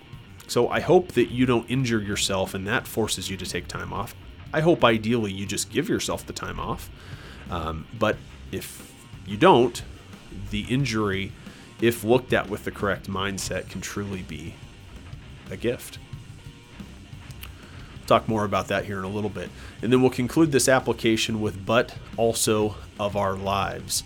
So 0.48 0.68
I 0.70 0.80
hope 0.80 1.12
that 1.14 1.32
you 1.32 1.46
don't 1.46 1.70
injure 1.70 2.02
yourself 2.02 2.54
and 2.54 2.66
that 2.68 2.88
forces 2.88 3.30
you 3.30 3.38
to 3.38 3.46
take 3.46 3.68
time 3.68 3.94
off. 3.94 4.16
I 4.54 4.62
hope 4.62 4.84
ideally 4.84 5.32
you 5.32 5.46
just 5.46 5.70
give 5.70 5.90
yourself 5.90 6.26
the 6.26 6.34
time 6.34 6.60
off. 6.60 6.90
Um, 7.50 7.86
but 7.98 8.18
if 8.52 8.94
you 9.26 9.38
don't, 9.38 9.82
the 10.50 10.62
injury, 10.70 11.32
if 11.82 12.04
looked 12.04 12.34
at 12.34 12.50
with 12.50 12.64
the 12.64 12.72
correct 12.72 13.10
mindset, 13.10 13.70
can 13.70 13.82
truly 13.82 14.22
be 14.24 14.56
a 15.50 15.58
gift. 15.58 15.98
talk 18.06 18.28
more 18.28 18.44
about 18.44 18.68
that 18.70 18.86
here 18.86 18.98
in 18.98 19.04
a 19.04 19.10
little 19.10 19.30
bit. 19.30 19.50
And 19.82 19.94
then 19.94 20.02
we'll 20.02 20.10
conclude 20.10 20.52
this 20.52 20.68
application 20.68 21.42
with 21.42 21.66
but 21.66 21.96
also 22.18 22.76
of 23.00 23.16
our 23.16 23.36
lives. 23.36 24.04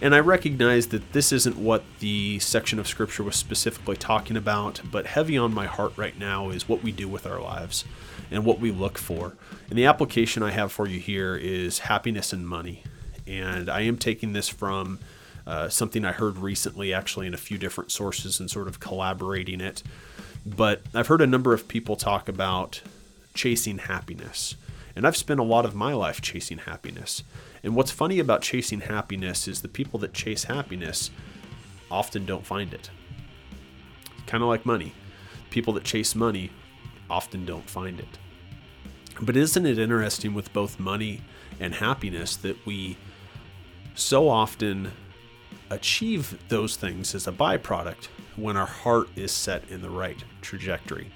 And 0.00 0.14
I 0.14 0.20
recognize 0.20 0.88
that 0.88 1.12
this 1.12 1.32
isn't 1.32 1.56
what 1.56 1.82
the 1.98 2.38
section 2.38 2.78
of 2.78 2.86
scripture 2.86 3.24
was 3.24 3.34
specifically 3.34 3.96
talking 3.96 4.36
about, 4.36 4.80
but 4.90 5.06
heavy 5.06 5.36
on 5.36 5.52
my 5.52 5.66
heart 5.66 5.92
right 5.96 6.16
now 6.16 6.50
is 6.50 6.68
what 6.68 6.84
we 6.84 6.92
do 6.92 7.08
with 7.08 7.26
our 7.26 7.40
lives 7.40 7.84
and 8.30 8.44
what 8.44 8.60
we 8.60 8.70
look 8.70 8.96
for. 8.96 9.34
And 9.68 9.76
the 9.78 9.86
application 9.86 10.42
I 10.42 10.52
have 10.52 10.70
for 10.70 10.86
you 10.86 11.00
here 11.00 11.34
is 11.34 11.80
happiness 11.80 12.32
and 12.32 12.46
money. 12.46 12.84
And 13.26 13.68
I 13.68 13.80
am 13.80 13.98
taking 13.98 14.34
this 14.34 14.48
from 14.48 15.00
uh, 15.46 15.68
something 15.68 16.04
I 16.04 16.12
heard 16.12 16.38
recently, 16.38 16.92
actually, 16.92 17.26
in 17.26 17.34
a 17.34 17.38
few 17.38 17.58
different 17.58 17.90
sources 17.90 18.38
and 18.38 18.48
sort 18.48 18.68
of 18.68 18.78
collaborating 18.80 19.60
it. 19.60 19.82
But 20.46 20.82
I've 20.94 21.08
heard 21.08 21.22
a 21.22 21.26
number 21.26 21.52
of 21.52 21.66
people 21.66 21.96
talk 21.96 22.28
about 22.28 22.82
chasing 23.34 23.78
happiness. 23.78 24.54
And 24.94 25.06
I've 25.06 25.16
spent 25.16 25.40
a 25.40 25.44
lot 25.44 25.64
of 25.64 25.74
my 25.74 25.92
life 25.92 26.20
chasing 26.20 26.58
happiness. 26.58 27.22
And 27.62 27.74
what's 27.74 27.90
funny 27.90 28.18
about 28.18 28.42
chasing 28.42 28.80
happiness 28.80 29.48
is 29.48 29.62
the 29.62 29.68
people 29.68 29.98
that 30.00 30.12
chase 30.12 30.44
happiness 30.44 31.10
often 31.90 32.24
don't 32.26 32.46
find 32.46 32.72
it. 32.72 32.90
Kind 34.26 34.42
of 34.42 34.48
like 34.48 34.66
money. 34.66 34.92
People 35.50 35.72
that 35.74 35.84
chase 35.84 36.14
money 36.14 36.50
often 37.10 37.44
don't 37.44 37.68
find 37.68 37.98
it. 37.98 38.18
But 39.20 39.36
isn't 39.36 39.66
it 39.66 39.78
interesting 39.78 40.34
with 40.34 40.52
both 40.52 40.78
money 40.78 41.22
and 41.58 41.74
happiness 41.74 42.36
that 42.36 42.64
we 42.66 42.96
so 43.94 44.28
often 44.28 44.92
achieve 45.70 46.38
those 46.48 46.76
things 46.76 47.14
as 47.14 47.26
a 47.26 47.32
byproduct 47.32 48.06
when 48.36 48.56
our 48.56 48.66
heart 48.66 49.08
is 49.16 49.32
set 49.32 49.68
in 49.68 49.82
the 49.82 49.90
right 49.90 50.22
trajectory? 50.40 51.10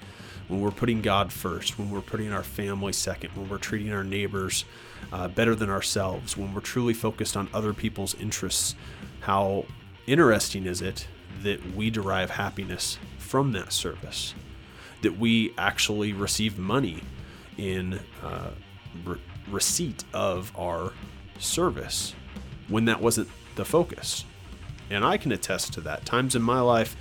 When 0.52 0.60
we're 0.60 0.70
putting 0.70 1.00
God 1.00 1.32
first, 1.32 1.78
when 1.78 1.90
we're 1.90 2.02
putting 2.02 2.30
our 2.30 2.42
family 2.42 2.92
second, 2.92 3.30
when 3.34 3.48
we're 3.48 3.56
treating 3.56 3.90
our 3.90 4.04
neighbors 4.04 4.66
uh, 5.10 5.28
better 5.28 5.54
than 5.54 5.70
ourselves, 5.70 6.36
when 6.36 6.52
we're 6.52 6.60
truly 6.60 6.92
focused 6.92 7.38
on 7.38 7.48
other 7.54 7.72
people's 7.72 8.14
interests, 8.16 8.74
how 9.20 9.64
interesting 10.06 10.66
is 10.66 10.82
it 10.82 11.06
that 11.42 11.74
we 11.74 11.88
derive 11.88 12.32
happiness 12.32 12.98
from 13.16 13.52
that 13.52 13.72
service? 13.72 14.34
That 15.00 15.18
we 15.18 15.54
actually 15.56 16.12
receive 16.12 16.58
money 16.58 17.00
in 17.56 17.98
uh, 18.22 18.50
re- 19.06 19.22
receipt 19.48 20.04
of 20.12 20.52
our 20.54 20.92
service 21.38 22.14
when 22.68 22.84
that 22.84 23.00
wasn't 23.00 23.30
the 23.54 23.64
focus. 23.64 24.26
And 24.90 25.02
I 25.02 25.16
can 25.16 25.32
attest 25.32 25.72
to 25.72 25.80
that. 25.80 26.04
Times 26.04 26.36
in 26.36 26.42
my 26.42 26.60
life 26.60 26.94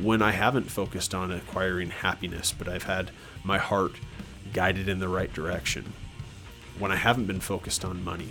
when 0.00 0.22
I 0.22 0.32
haven't 0.32 0.70
focused 0.70 1.14
on 1.14 1.30
acquiring 1.30 1.90
happiness, 1.90 2.52
but 2.52 2.68
I've 2.68 2.84
had 2.84 3.10
my 3.44 3.58
heart 3.58 3.92
guided 4.52 4.88
in 4.88 5.00
the 5.00 5.08
right 5.08 5.32
direction. 5.32 5.92
When 6.78 6.90
I 6.90 6.96
haven't 6.96 7.26
been 7.26 7.40
focused 7.40 7.84
on 7.84 8.04
money. 8.04 8.30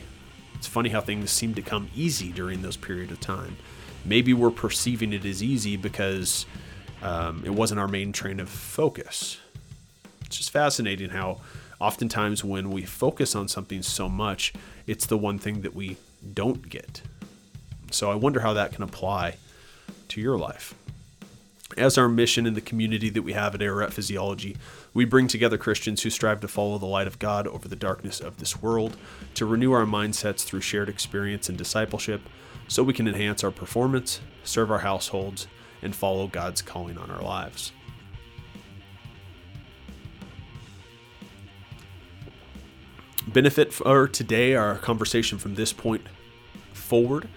It's 0.56 0.68
funny 0.68 0.90
how 0.90 1.02
things 1.02 1.32
seem 1.32 1.54
to 1.56 1.62
come 1.62 1.90
easy 1.96 2.32
during 2.32 2.62
those 2.62 2.78
period 2.78 3.12
of 3.12 3.20
time. 3.20 3.58
Maybe 4.06 4.34
we're 4.34 4.52
perceiving 4.52 5.14
it 5.14 5.26
as 5.26 5.42
easy 5.42 5.76
because 5.76 6.46
um, 7.02 7.44
it 7.46 7.52
wasn't 7.52 7.80
our 7.80 7.88
main 7.88 8.12
train 8.12 8.40
of 8.40 8.50
focus. 8.50 9.40
It's 10.26 10.38
just 10.38 10.52
fascinating 10.52 11.10
how 11.10 11.42
oftentimes 11.80 12.44
when 12.44 12.70
we 12.72 12.84
focus 12.84 13.36
on 13.36 13.48
something 13.48 13.82
so 13.82 14.08
much, 14.08 14.54
it's 14.86 15.06
the 15.06 15.18
one 15.18 15.40
thing 15.40 15.62
that 15.62 15.76
we 15.76 15.98
don't 16.34 16.70
get. 16.70 17.02
So 17.92 18.12
I 18.12 18.16
wonder 18.16 18.42
how 18.42 18.54
that 18.54 18.72
can 18.72 18.84
apply 18.84 19.36
to 20.10 20.22
your 20.22 20.38
life. 20.38 20.76
As 21.78 21.98
our 21.98 22.10
mission 22.10 22.46
in 22.46 22.54
the 22.54 22.62
community 22.62 23.10
that 23.10 23.22
we 23.22 23.32
have 23.34 23.56
at 23.56 23.62
Ararat 23.62 23.94
Physiology, 23.94 24.58
we 24.94 25.06
bring 25.06 25.28
together 25.28 25.58
Christians 25.58 26.04
who 26.04 26.10
strive 26.10 26.42
to 26.42 26.48
follow 26.48 26.78
the 26.78 26.86
light 26.86 27.08
of 27.08 27.18
God 27.18 27.48
over 27.48 27.68
the 27.68 27.78
darkness 27.78 28.20
of 28.20 28.38
this 28.38 28.62
world, 28.62 28.98
to 29.36 29.46
renew 29.46 29.72
our 29.72 29.86
mindsets 29.86 30.44
through 30.44 30.62
shared 30.62 30.90
experience 30.90 31.48
and 31.48 31.58
discipleship, 31.58 32.22
so 32.68 32.84
we 32.84 32.94
can 32.94 33.08
enhance 33.08 33.44
our 33.44 33.52
performance, 33.52 34.20
serve 34.44 34.70
our 34.70 34.80
households, 34.80 35.48
and 35.82 35.96
follow 35.96 36.28
God's 36.28 36.62
calling 36.62 36.98
on 36.98 37.10
our 37.10 37.22
lives. 37.22 37.72
Benefit 43.28 43.72
for 43.74 44.10
today, 44.10 44.56
our 44.56 44.78
conversation 44.78 45.38
from 45.38 45.56
this 45.56 45.72
point 45.72 46.02
forward 46.74 47.30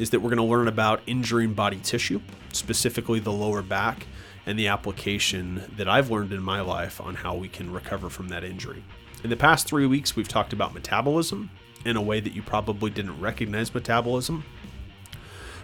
is 0.00 0.08
that 0.10 0.20
we're 0.20 0.30
going 0.30 0.38
to 0.38 0.42
learn 0.42 0.66
about 0.66 1.02
injuring 1.06 1.52
body 1.52 1.78
tissue, 1.82 2.22
specifically 2.54 3.20
the 3.20 3.30
lower 3.30 3.60
back, 3.60 4.06
and 4.46 4.58
the 4.58 4.66
application 4.66 5.62
that 5.76 5.90
I've 5.90 6.10
learned 6.10 6.32
in 6.32 6.42
my 6.42 6.62
life 6.62 7.02
on 7.02 7.16
how 7.16 7.34
we 7.34 7.48
can 7.48 7.70
recover 7.70 8.08
from 8.08 8.30
that 8.30 8.42
injury. 8.42 8.82
In 9.22 9.28
the 9.28 9.36
past 9.36 9.66
three 9.66 9.84
weeks, 9.84 10.16
we've 10.16 10.26
talked 10.26 10.54
about 10.54 10.72
metabolism 10.72 11.50
in 11.84 11.98
a 11.98 12.00
way 12.00 12.18
that 12.18 12.32
you 12.32 12.40
probably 12.40 12.90
didn't 12.90 13.20
recognize 13.20 13.74
metabolism. 13.74 14.44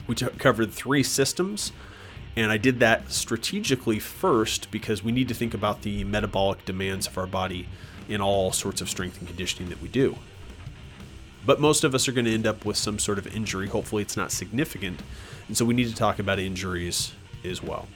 We 0.07 0.15
t- 0.15 0.27
covered 0.27 0.71
three 0.71 1.03
systems, 1.03 1.73
and 2.37 2.53
I 2.53 2.59
did 2.59 2.79
that 2.81 3.11
strategically 3.11 3.99
first 3.99 4.71
because 4.71 5.03
we 5.03 5.13
need 5.13 5.29
to 5.29 5.35
think 5.35 5.55
about 5.55 5.81
the 5.81 6.05
metabolic 6.05 6.67
demands 6.67 7.07
of 7.07 7.17
our 7.17 7.27
body 7.27 7.71
in 8.07 8.21
all 8.21 8.53
sorts 8.53 8.83
of 8.83 8.91
strength 8.91 9.19
and 9.19 9.27
conditioning 9.27 9.71
that 9.71 9.81
we 9.81 9.89
do. 9.89 10.19
But 11.47 11.61
most 11.61 11.85
of 11.85 11.95
us 11.95 12.09
are 12.09 12.13
going 12.13 12.25
to 12.25 12.35
end 12.35 12.47
up 12.47 12.65
with 12.65 12.77
some 12.77 12.99
sort 12.99 13.19
of 13.19 13.35
injury. 13.35 13.69
Hopefully, 13.69 14.03
it's 14.03 14.17
not 14.17 14.33
significant. 14.33 15.01
And 15.47 15.57
so 15.57 15.65
we 15.65 15.75
need 15.75 15.89
to 15.89 15.95
talk 15.95 16.19
about 16.19 16.41
injuries 16.41 17.13
as 17.45 17.63
well. 17.63 17.87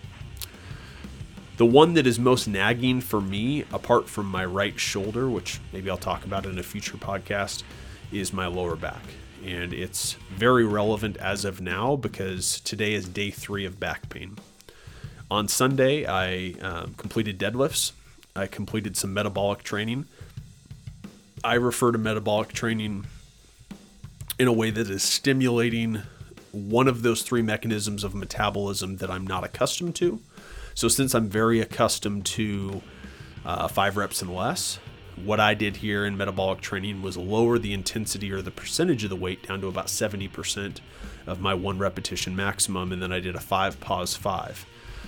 The 1.56 1.66
one 1.66 1.94
that 1.94 2.06
is 2.06 2.18
most 2.18 2.46
nagging 2.46 3.00
for 3.02 3.20
me, 3.20 3.64
apart 3.72 4.08
from 4.08 4.26
my 4.26 4.44
right 4.44 4.78
shoulder, 4.78 5.28
which 5.28 5.60
maybe 5.72 5.90
I'll 5.90 5.98
talk 5.98 6.24
about 6.24 6.46
in 6.46 6.58
a 6.58 6.62
future 6.62 6.96
podcast, 6.96 7.64
is 8.12 8.32
my 8.32 8.46
lower 8.46 8.76
back. 8.76 9.02
And 9.44 9.74
it's 9.74 10.14
very 10.30 10.64
relevant 10.64 11.16
as 11.16 11.44
of 11.44 11.60
now 11.60 11.96
because 11.96 12.60
today 12.60 12.94
is 12.94 13.08
day 13.08 13.30
three 13.30 13.66
of 13.66 13.80
back 13.80 14.08
pain. 14.08 14.38
On 15.30 15.48
Sunday, 15.48 16.06
I 16.06 16.54
um, 16.62 16.94
completed 16.94 17.38
deadlifts, 17.38 17.92
I 18.34 18.46
completed 18.46 18.96
some 18.96 19.12
metabolic 19.12 19.62
training. 19.62 20.06
I 21.42 21.54
refer 21.54 21.92
to 21.92 21.98
metabolic 21.98 22.52
training 22.52 23.06
in 24.40 24.48
a 24.48 24.52
way 24.52 24.70
that 24.70 24.88
is 24.88 25.02
stimulating 25.02 26.00
one 26.50 26.88
of 26.88 27.02
those 27.02 27.20
three 27.20 27.42
mechanisms 27.42 28.02
of 28.02 28.14
metabolism 28.14 28.96
that 28.96 29.10
I'm 29.10 29.26
not 29.26 29.44
accustomed 29.44 29.94
to. 29.96 30.18
So, 30.74 30.88
since 30.88 31.14
I'm 31.14 31.28
very 31.28 31.60
accustomed 31.60 32.24
to 32.24 32.80
uh, 33.44 33.68
five 33.68 33.98
reps 33.98 34.22
and 34.22 34.34
less, 34.34 34.78
what 35.22 35.40
I 35.40 35.52
did 35.52 35.76
here 35.76 36.06
in 36.06 36.16
metabolic 36.16 36.62
training 36.62 37.02
was 37.02 37.18
lower 37.18 37.58
the 37.58 37.74
intensity 37.74 38.32
or 38.32 38.40
the 38.40 38.50
percentage 38.50 39.04
of 39.04 39.10
the 39.10 39.16
weight 39.16 39.46
down 39.46 39.60
to 39.60 39.68
about 39.68 39.88
70% 39.88 40.78
of 41.26 41.42
my 41.42 41.52
one 41.52 41.78
repetition 41.78 42.34
maximum, 42.34 42.92
and 42.92 43.02
then 43.02 43.12
I 43.12 43.20
did 43.20 43.36
a 43.36 43.40
five 43.40 43.78
pause 43.78 44.16
five. 44.16 44.64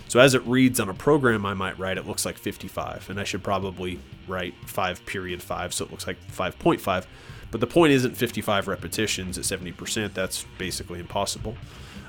So 0.08 0.20
as 0.20 0.34
it 0.34 0.42
reads 0.42 0.78
on 0.78 0.90
a 0.90 0.94
program 0.94 1.46
I 1.46 1.54
might 1.54 1.78
write, 1.78 1.96
it 1.96 2.06
looks 2.06 2.26
like 2.26 2.36
55, 2.36 3.08
and 3.08 3.18
I 3.18 3.24
should 3.24 3.42
probably 3.42 3.98
write 4.28 4.52
5 4.66 5.06
period 5.06 5.42
5, 5.42 5.72
so 5.72 5.86
it 5.86 5.90
looks 5.90 6.06
like 6.06 6.18
5.5. 6.30 7.06
But 7.52 7.60
the 7.60 7.66
point 7.66 7.92
isn't 7.92 8.16
55 8.16 8.66
repetitions 8.66 9.38
at 9.38 9.44
70%. 9.44 10.14
That's 10.14 10.44
basically 10.58 10.98
impossible. 10.98 11.56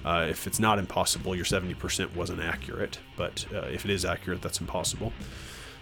Uh, 0.03 0.25
if 0.29 0.47
it's 0.47 0.59
not 0.59 0.79
impossible, 0.79 1.35
your 1.35 1.45
70% 1.45 2.15
wasn't 2.15 2.41
accurate. 2.41 2.99
But 3.17 3.45
uh, 3.53 3.67
if 3.67 3.85
it 3.85 3.91
is 3.91 4.05
accurate, 4.05 4.41
that's 4.41 4.59
impossible. 4.61 5.13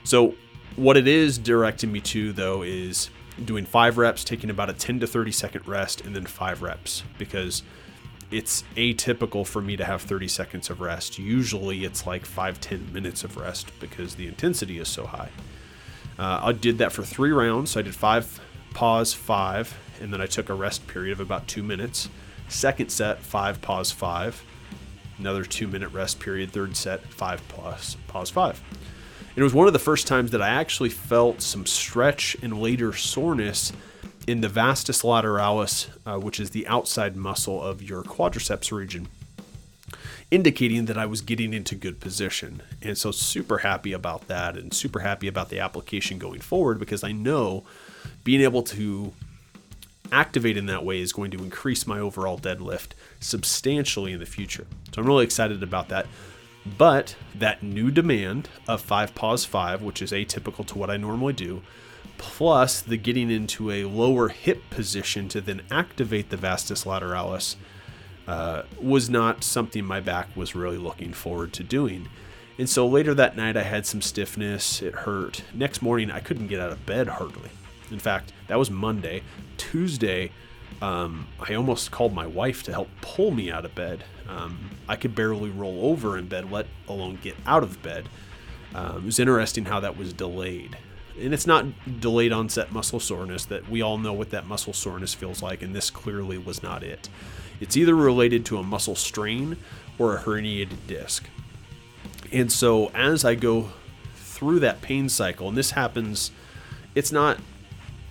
So, 0.03 0.35
what 0.75 0.97
it 0.97 1.07
is 1.07 1.37
directing 1.37 1.91
me 1.91 2.01
to, 2.01 2.33
though, 2.33 2.63
is 2.63 3.11
doing 3.45 3.65
five 3.65 3.97
reps, 3.97 4.23
taking 4.23 4.49
about 4.49 4.69
a 4.69 4.73
10 4.73 4.99
to 5.01 5.07
30 5.07 5.31
second 5.31 5.67
rest, 5.67 6.01
and 6.01 6.15
then 6.15 6.25
five 6.25 6.61
reps 6.61 7.03
because 7.17 7.61
it's 8.31 8.63
atypical 8.77 9.45
for 9.45 9.61
me 9.61 9.75
to 9.75 9.85
have 9.85 10.01
30 10.01 10.27
seconds 10.27 10.69
of 10.69 10.81
rest. 10.81 11.19
Usually 11.19 11.83
it's 11.83 12.07
like 12.07 12.25
5 12.25 12.59
10 12.59 12.93
minutes 12.93 13.23
of 13.23 13.37
rest 13.37 13.71
because 13.79 14.15
the 14.15 14.27
intensity 14.27 14.79
is 14.79 14.87
so 14.87 15.05
high. 15.05 15.29
Uh, 16.17 16.39
I 16.43 16.51
did 16.53 16.77
that 16.79 16.91
for 16.91 17.03
three 17.03 17.31
rounds. 17.31 17.71
So 17.71 17.79
I 17.79 17.83
did 17.83 17.95
five 17.95 18.39
pause 18.73 19.13
five, 19.13 19.77
and 20.01 20.11
then 20.11 20.21
I 20.21 20.25
took 20.25 20.49
a 20.49 20.53
rest 20.53 20.87
period 20.87 21.13
of 21.13 21.19
about 21.19 21.47
two 21.47 21.63
minutes. 21.63 22.09
Second 22.47 22.91
set, 22.91 23.19
five, 23.19 23.61
pause 23.61 23.91
five. 23.91 24.43
Another 25.17 25.45
two 25.45 25.67
minute 25.67 25.89
rest 25.89 26.19
period. 26.19 26.51
Third 26.51 26.75
set, 26.75 27.01
five, 27.05 27.47
pause, 27.47 27.95
pause 28.07 28.29
five. 28.29 28.61
It 29.35 29.43
was 29.43 29.53
one 29.53 29.67
of 29.67 29.73
the 29.73 29.79
first 29.79 30.07
times 30.07 30.31
that 30.31 30.41
I 30.41 30.49
actually 30.49 30.89
felt 30.89 31.41
some 31.41 31.65
stretch 31.65 32.35
and 32.41 32.61
later 32.61 32.91
soreness 32.91 33.71
in 34.27 34.41
the 34.41 34.49
vastus 34.49 35.03
lateralis, 35.03 35.89
uh, 36.05 36.19
which 36.19 36.39
is 36.39 36.49
the 36.49 36.67
outside 36.67 37.15
muscle 37.15 37.61
of 37.61 37.81
your 37.81 38.03
quadriceps 38.03 38.71
region, 38.71 39.07
indicating 40.29 40.85
that 40.85 40.97
I 40.97 41.05
was 41.05 41.21
getting 41.21 41.53
into 41.53 41.75
good 41.75 41.99
position. 41.99 42.61
And 42.81 42.97
so, 42.97 43.11
super 43.11 43.59
happy 43.59 43.93
about 43.93 44.27
that 44.27 44.57
and 44.57 44.73
super 44.73 44.99
happy 44.99 45.27
about 45.27 45.49
the 45.49 45.59
application 45.59 46.17
going 46.17 46.41
forward 46.41 46.77
because 46.79 47.03
I 47.03 47.13
know 47.13 47.63
being 48.23 48.41
able 48.41 48.63
to 48.63 49.13
activate 50.11 50.57
in 50.57 50.65
that 50.65 50.83
way 50.83 50.99
is 50.99 51.13
going 51.13 51.31
to 51.31 51.43
increase 51.43 51.87
my 51.87 51.99
overall 51.99 52.37
deadlift 52.37 52.89
substantially 53.19 54.11
in 54.11 54.19
the 54.19 54.25
future. 54.25 54.67
So 54.93 55.01
I'm 55.01 55.07
really 55.07 55.23
excited 55.23 55.63
about 55.63 55.89
that. 55.89 56.05
But 56.77 57.15
that 57.33 57.63
new 57.63 57.89
demand 57.89 58.49
of 58.67 58.81
5 58.81 59.15
pause 59.15 59.45
5, 59.45 59.81
which 59.81 60.01
is 60.01 60.11
atypical 60.11 60.65
to 60.67 60.77
what 60.77 60.89
I 60.89 60.97
normally 60.97 61.33
do, 61.33 61.63
plus 62.17 62.81
the 62.81 62.97
getting 62.97 63.31
into 63.31 63.71
a 63.71 63.85
lower 63.85 64.29
hip 64.29 64.61
position 64.69 65.27
to 65.29 65.41
then 65.41 65.63
activate 65.71 66.29
the 66.29 66.37
vastus 66.37 66.83
lateralis, 66.83 67.55
uh, 68.27 68.63
was 68.79 69.09
not 69.09 69.43
something 69.43 69.83
my 69.83 69.99
back 69.99 70.35
was 70.35 70.53
really 70.53 70.77
looking 70.77 71.13
forward 71.13 71.51
to 71.53 71.63
doing. 71.63 72.07
And 72.59 72.69
so 72.69 72.85
later 72.85 73.15
that 73.15 73.35
night, 73.35 73.57
I 73.57 73.63
had 73.63 73.87
some 73.87 74.01
stiffness. 74.01 74.83
It 74.83 74.93
hurt. 74.93 75.43
Next 75.53 75.81
morning, 75.81 76.11
I 76.11 76.19
couldn't 76.19 76.47
get 76.47 76.61
out 76.61 76.71
of 76.71 76.85
bed 76.85 77.07
hardly. 77.07 77.49
In 77.91 77.99
fact, 77.99 78.33
that 78.47 78.57
was 78.57 78.71
Monday. 78.71 79.23
Tuesday, 79.57 80.31
um, 80.81 81.27
I 81.39 81.53
almost 81.53 81.91
called 81.91 82.13
my 82.13 82.25
wife 82.25 82.63
to 82.63 82.71
help 82.71 82.89
pull 83.01 83.31
me 83.31 83.51
out 83.51 83.65
of 83.65 83.75
bed. 83.75 84.03
Um, 84.27 84.71
I 84.87 84.95
could 84.95 85.13
barely 85.13 85.49
roll 85.49 85.85
over 85.85 86.17
in 86.17 86.27
bed, 86.27 86.51
let 86.51 86.67
alone 86.87 87.19
get 87.21 87.35
out 87.45 87.63
of 87.63 87.81
bed. 87.83 88.07
Um, 88.73 88.97
it 88.97 89.05
was 89.05 89.19
interesting 89.19 89.65
how 89.65 89.81
that 89.81 89.97
was 89.97 90.13
delayed. 90.13 90.77
And 91.19 91.33
it's 91.33 91.45
not 91.45 91.65
delayed 91.99 92.31
onset 92.31 92.71
muscle 92.71 92.99
soreness 92.99 93.45
that 93.45 93.69
we 93.69 93.81
all 93.81 93.97
know 93.97 94.13
what 94.13 94.29
that 94.29 94.47
muscle 94.47 94.73
soreness 94.73 95.13
feels 95.13 95.43
like, 95.43 95.61
and 95.61 95.75
this 95.75 95.89
clearly 95.89 96.37
was 96.37 96.63
not 96.63 96.83
it. 96.83 97.09
It's 97.59 97.77
either 97.77 97.95
related 97.95 98.45
to 98.47 98.57
a 98.57 98.63
muscle 98.63 98.95
strain 98.95 99.57
or 99.99 100.15
a 100.15 100.21
herniated 100.21 100.87
disc. 100.87 101.25
And 102.31 102.51
so 102.51 102.89
as 102.95 103.25
I 103.25 103.35
go 103.35 103.71
through 104.15 104.61
that 104.61 104.81
pain 104.81 105.09
cycle, 105.09 105.49
and 105.49 105.57
this 105.57 105.71
happens, 105.71 106.31
it's 106.95 107.11
not 107.11 107.37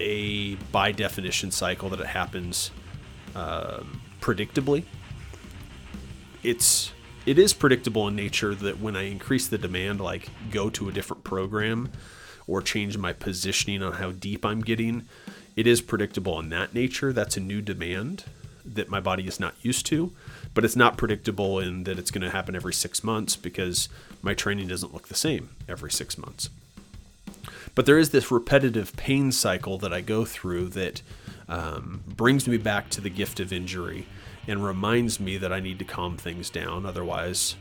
a 0.00 0.54
by 0.72 0.92
definition 0.92 1.50
cycle 1.50 1.88
that 1.90 2.00
it 2.00 2.06
happens 2.06 2.70
um, 3.34 4.00
predictably. 4.20 4.84
It's 6.42 6.92
it 7.26 7.38
is 7.38 7.52
predictable 7.52 8.08
in 8.08 8.16
nature 8.16 8.54
that 8.54 8.80
when 8.80 8.96
I 8.96 9.02
increase 9.02 9.46
the 9.46 9.58
demand, 9.58 10.00
like 10.00 10.28
go 10.50 10.70
to 10.70 10.88
a 10.88 10.92
different 10.92 11.22
program 11.22 11.90
or 12.46 12.62
change 12.62 12.96
my 12.96 13.12
positioning 13.12 13.82
on 13.82 13.94
how 13.94 14.10
deep 14.10 14.44
I'm 14.44 14.62
getting, 14.62 15.06
it 15.54 15.66
is 15.66 15.80
predictable 15.80 16.40
in 16.40 16.48
that 16.48 16.74
nature. 16.74 17.12
That's 17.12 17.36
a 17.36 17.40
new 17.40 17.60
demand 17.60 18.24
that 18.64 18.88
my 18.88 19.00
body 19.00 19.26
is 19.26 19.38
not 19.38 19.54
used 19.62 19.86
to, 19.86 20.12
but 20.54 20.64
it's 20.64 20.76
not 20.76 20.96
predictable 20.96 21.58
in 21.58 21.84
that 21.84 21.98
it's 21.98 22.10
going 22.10 22.22
to 22.22 22.30
happen 22.30 22.56
every 22.56 22.72
six 22.72 23.04
months 23.04 23.36
because 23.36 23.88
my 24.22 24.34
training 24.34 24.68
doesn't 24.68 24.92
look 24.94 25.08
the 25.08 25.14
same 25.14 25.50
every 25.68 25.90
six 25.90 26.16
months. 26.16 26.50
But 27.74 27.86
there 27.86 27.98
is 27.98 28.10
this 28.10 28.30
repetitive 28.30 28.96
pain 28.96 29.32
cycle 29.32 29.78
that 29.78 29.92
I 29.92 30.00
go 30.00 30.24
through 30.24 30.68
that 30.70 31.02
um, 31.48 32.02
brings 32.06 32.46
me 32.46 32.56
back 32.56 32.90
to 32.90 33.00
the 33.00 33.10
gift 33.10 33.40
of 33.40 33.52
injury 33.52 34.06
and 34.46 34.64
reminds 34.64 35.20
me 35.20 35.36
that 35.36 35.52
I 35.52 35.60
need 35.60 35.78
to 35.78 35.84
calm 35.84 36.16
things 36.16 36.50
down. 36.50 36.86
Otherwise, 36.86 37.56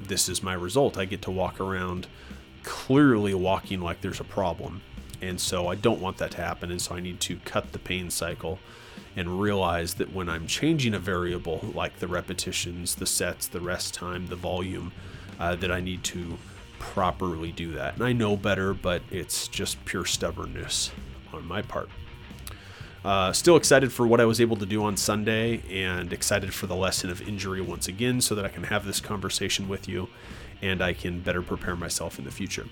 this 0.00 0.28
is 0.28 0.42
my 0.42 0.54
result. 0.54 0.98
I 0.98 1.04
get 1.04 1.22
to 1.22 1.30
walk 1.30 1.60
around 1.60 2.06
clearly 2.62 3.34
walking 3.34 3.80
like 3.80 4.00
there's 4.00 4.20
a 4.20 4.24
problem. 4.24 4.82
And 5.22 5.40
so 5.40 5.68
I 5.68 5.74
don't 5.74 6.00
want 6.00 6.18
that 6.18 6.32
to 6.32 6.38
happen. 6.38 6.70
And 6.70 6.80
so 6.80 6.94
I 6.94 7.00
need 7.00 7.20
to 7.20 7.36
cut 7.44 7.72
the 7.72 7.78
pain 7.78 8.10
cycle 8.10 8.58
and 9.16 9.40
realize 9.40 9.94
that 9.94 10.12
when 10.14 10.28
I'm 10.28 10.46
changing 10.46 10.94
a 10.94 10.98
variable 10.98 11.60
like 11.74 11.98
the 11.98 12.08
repetitions, 12.08 12.94
the 12.94 13.06
sets, 13.06 13.46
the 13.46 13.60
rest 13.60 13.92
time, 13.92 14.28
the 14.28 14.36
volume, 14.36 14.92
uh, 15.38 15.56
that 15.56 15.72
I 15.72 15.80
need 15.80 16.04
to 16.04 16.38
properly 16.80 17.52
do 17.52 17.72
that. 17.74 17.94
And 17.94 18.02
I 18.02 18.12
know 18.12 18.36
better, 18.36 18.74
but 18.74 19.02
it's 19.12 19.46
just 19.46 19.84
pure 19.84 20.04
stubbornness 20.04 20.90
on 21.32 21.46
my 21.46 21.62
part. 21.62 21.88
Uh, 23.04 23.32
still 23.32 23.56
excited 23.56 23.92
for 23.92 24.06
what 24.06 24.20
I 24.20 24.24
was 24.24 24.40
able 24.40 24.56
to 24.56 24.66
do 24.66 24.82
on 24.84 24.96
Sunday 24.96 25.62
and 25.70 26.12
excited 26.12 26.52
for 26.52 26.66
the 26.66 26.74
lesson 26.74 27.08
of 27.08 27.26
injury 27.26 27.60
once 27.60 27.86
again 27.86 28.20
so 28.20 28.34
that 28.34 28.44
I 28.44 28.48
can 28.48 28.64
have 28.64 28.84
this 28.84 29.00
conversation 29.00 29.68
with 29.68 29.88
you 29.88 30.08
and 30.60 30.82
I 30.82 30.92
can 30.92 31.20
better 31.20 31.40
prepare 31.40 31.76
myself 31.76 32.18
in 32.18 32.24
the 32.24 32.30
future. 32.30 32.66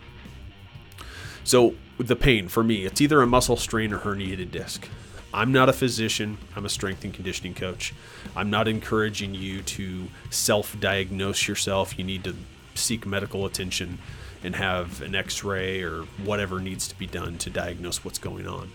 So, 1.45 1.77
the 1.97 2.17
pain 2.17 2.49
for 2.49 2.63
me, 2.63 2.85
it's 2.85 3.01
either 3.01 3.23
a 3.23 3.27
muscle 3.27 3.57
strain 3.57 3.93
or 3.93 4.01
herniated 4.01 4.51
disc. 4.51 4.87
I'm 5.33 5.51
not 5.51 5.71
a 5.71 5.73
physician, 5.73 6.37
I'm 6.55 6.67
a 6.67 6.69
strength 6.69 7.05
and 7.05 7.15
conditioning 7.15 7.55
coach. 7.55 7.95
I'm 8.37 8.51
not 8.51 8.69
encouraging 8.69 9.35
you 9.35 9.63
to 9.63 10.09
self 10.29 10.79
diagnose 10.79 11.49
yourself. 11.49 11.99
You 11.99 12.05
need 12.05 12.25
to 12.25 12.37
seek 12.79 13.07
medical 13.07 13.45
attention 13.47 13.99
and 14.43 14.55
have 14.57 15.03
an 15.03 15.15
x 15.15 15.43
ray 15.43 15.83
or 15.83 16.03
whatever 16.25 16.61
needs 16.61 16.87
to 16.89 16.99
be 16.99 17.07
done 17.07 17.39
to 17.39 17.51
diagnose 17.51 18.05
what's 18.05 18.19
going 18.19 18.47
on. 18.47 18.71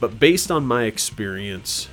But 0.00 0.18
based 0.18 0.50
on 0.50 0.66
my 0.66 0.84
experience, 0.84 1.88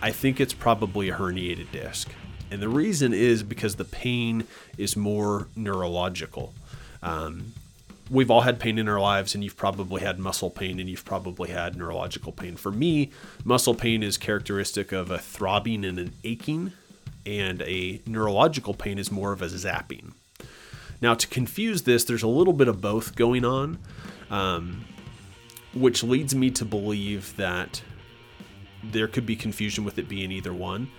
I 0.00 0.10
think 0.10 0.40
it's 0.40 0.54
probably 0.54 1.08
a 1.08 1.14
herniated 1.14 1.70
disc. 1.72 2.10
And 2.50 2.62
the 2.62 2.68
reason 2.68 3.12
is 3.12 3.42
because 3.42 3.76
the 3.76 3.84
pain 3.84 4.46
is 4.78 4.96
more 4.96 5.48
neurological. 5.56 6.54
Um, 7.02 7.52
we've 8.10 8.30
all 8.30 8.42
had 8.42 8.60
pain 8.60 8.78
in 8.78 8.88
our 8.88 9.00
lives, 9.00 9.34
and 9.34 9.42
you've 9.42 9.56
probably 9.56 10.02
had 10.02 10.18
muscle 10.18 10.50
pain 10.50 10.78
and 10.78 10.88
you've 10.88 11.04
probably 11.04 11.50
had 11.50 11.76
neurological 11.76 12.32
pain. 12.32 12.56
For 12.56 12.70
me, 12.70 13.10
muscle 13.44 13.74
pain 13.74 14.02
is 14.02 14.16
characteristic 14.16 14.92
of 14.92 15.10
a 15.10 15.18
throbbing 15.18 15.84
and 15.84 15.98
an 15.98 16.12
aching, 16.22 16.72
and 17.26 17.62
a 17.62 18.00
neurological 18.06 18.74
pain 18.74 18.98
is 18.98 19.10
more 19.10 19.32
of 19.32 19.42
a 19.42 19.46
zapping. 19.46 20.12
Now, 21.02 21.14
to 21.14 21.26
confuse 21.26 21.82
this, 21.82 22.04
there's 22.04 22.22
a 22.22 22.28
little 22.28 22.54
bit 22.54 22.68
of 22.68 22.80
both 22.80 23.16
going 23.16 23.44
on. 23.44 23.78
Um, 24.30 24.84
which 25.76 26.02
leads 26.02 26.34
me 26.34 26.50
to 26.50 26.64
believe 26.64 27.36
that 27.36 27.82
there 28.82 29.06
could 29.06 29.26
be 29.26 29.36
confusion 29.36 29.84
with 29.84 29.98
it 29.98 30.08
being 30.08 30.32
either 30.32 30.52
one. 30.52 30.90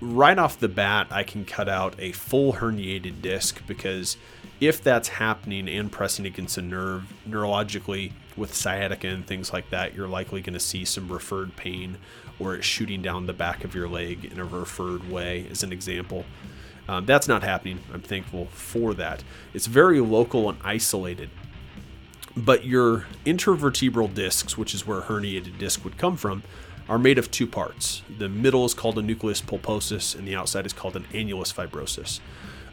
Right 0.00 0.38
off 0.38 0.60
the 0.60 0.68
bat, 0.68 1.08
I 1.10 1.24
can 1.24 1.44
cut 1.44 1.68
out 1.68 1.94
a 1.98 2.12
full 2.12 2.54
herniated 2.54 3.22
disc 3.22 3.62
because 3.66 4.16
if 4.60 4.82
that's 4.82 5.08
happening 5.08 5.68
and 5.68 5.90
pressing 5.90 6.26
against 6.26 6.58
a 6.58 6.62
nerve 6.62 7.12
neurologically 7.28 8.12
with 8.40 8.54
sciatica 8.54 9.06
and 9.06 9.24
things 9.24 9.52
like 9.52 9.70
that, 9.70 9.94
you're 9.94 10.08
likely 10.08 10.40
going 10.40 10.54
to 10.54 10.60
see 10.60 10.84
some 10.84 11.12
referred 11.12 11.54
pain 11.54 11.98
or 12.40 12.54
it's 12.54 12.66
shooting 12.66 13.02
down 13.02 13.26
the 13.26 13.32
back 13.32 13.62
of 13.62 13.74
your 13.74 13.86
leg 13.86 14.24
in 14.24 14.40
a 14.40 14.44
referred 14.44 15.08
way, 15.08 15.46
as 15.50 15.62
an 15.62 15.72
example. 15.72 16.24
Um, 16.88 17.06
that's 17.06 17.28
not 17.28 17.42
happening. 17.42 17.78
I'm 17.92 18.00
thankful 18.00 18.46
for 18.46 18.94
that. 18.94 19.22
It's 19.54 19.66
very 19.66 20.00
local 20.00 20.48
and 20.48 20.58
isolated. 20.64 21.30
But 22.36 22.64
your 22.64 23.04
intervertebral 23.26 24.14
discs, 24.14 24.56
which 24.56 24.74
is 24.74 24.86
where 24.86 25.00
a 25.00 25.02
herniated 25.02 25.58
disc 25.58 25.84
would 25.84 25.98
come 25.98 26.16
from, 26.16 26.42
are 26.88 26.98
made 26.98 27.18
of 27.18 27.30
two 27.30 27.46
parts. 27.46 28.02
The 28.18 28.28
middle 28.28 28.64
is 28.64 28.74
called 28.74 28.98
a 28.98 29.02
nucleus 29.02 29.40
pulposus, 29.40 30.18
and 30.18 30.26
the 30.26 30.34
outside 30.34 30.66
is 30.66 30.72
called 30.72 30.96
an 30.96 31.04
annulus 31.12 31.52
fibrosus. 31.52 32.20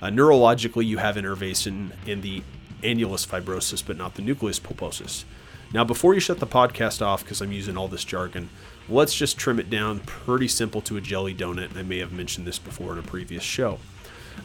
Uh, 0.01 0.07
neurologically, 0.07 0.85
you 0.85 0.97
have 0.97 1.17
innervation 1.17 1.91
in 2.05 2.21
the 2.21 2.41
annulus 2.81 3.27
fibrosus, 3.27 3.83
but 3.85 3.97
not 3.97 4.15
the 4.15 4.21
nucleus 4.21 4.59
pulposus. 4.59 5.25
Now, 5.73 5.83
before 5.83 6.13
you 6.13 6.19
shut 6.19 6.39
the 6.39 6.47
podcast 6.47 7.05
off, 7.05 7.23
because 7.23 7.41
I'm 7.41 7.51
using 7.51 7.77
all 7.77 7.87
this 7.87 8.05
jargon, 8.05 8.49
let's 8.87 9.13
just 9.13 9.37
trim 9.37 9.59
it 9.59 9.69
down 9.69 9.99
pretty 10.01 10.47
simple 10.47 10.81
to 10.81 10.97
a 10.97 11.01
jelly 11.01 11.35
donut. 11.35 11.75
I 11.75 11.83
may 11.83 11.99
have 11.99 12.13
mentioned 12.13 12.47
this 12.47 12.57
before 12.57 12.93
in 12.93 12.99
a 12.99 13.03
previous 13.03 13.43
show. 13.43 13.79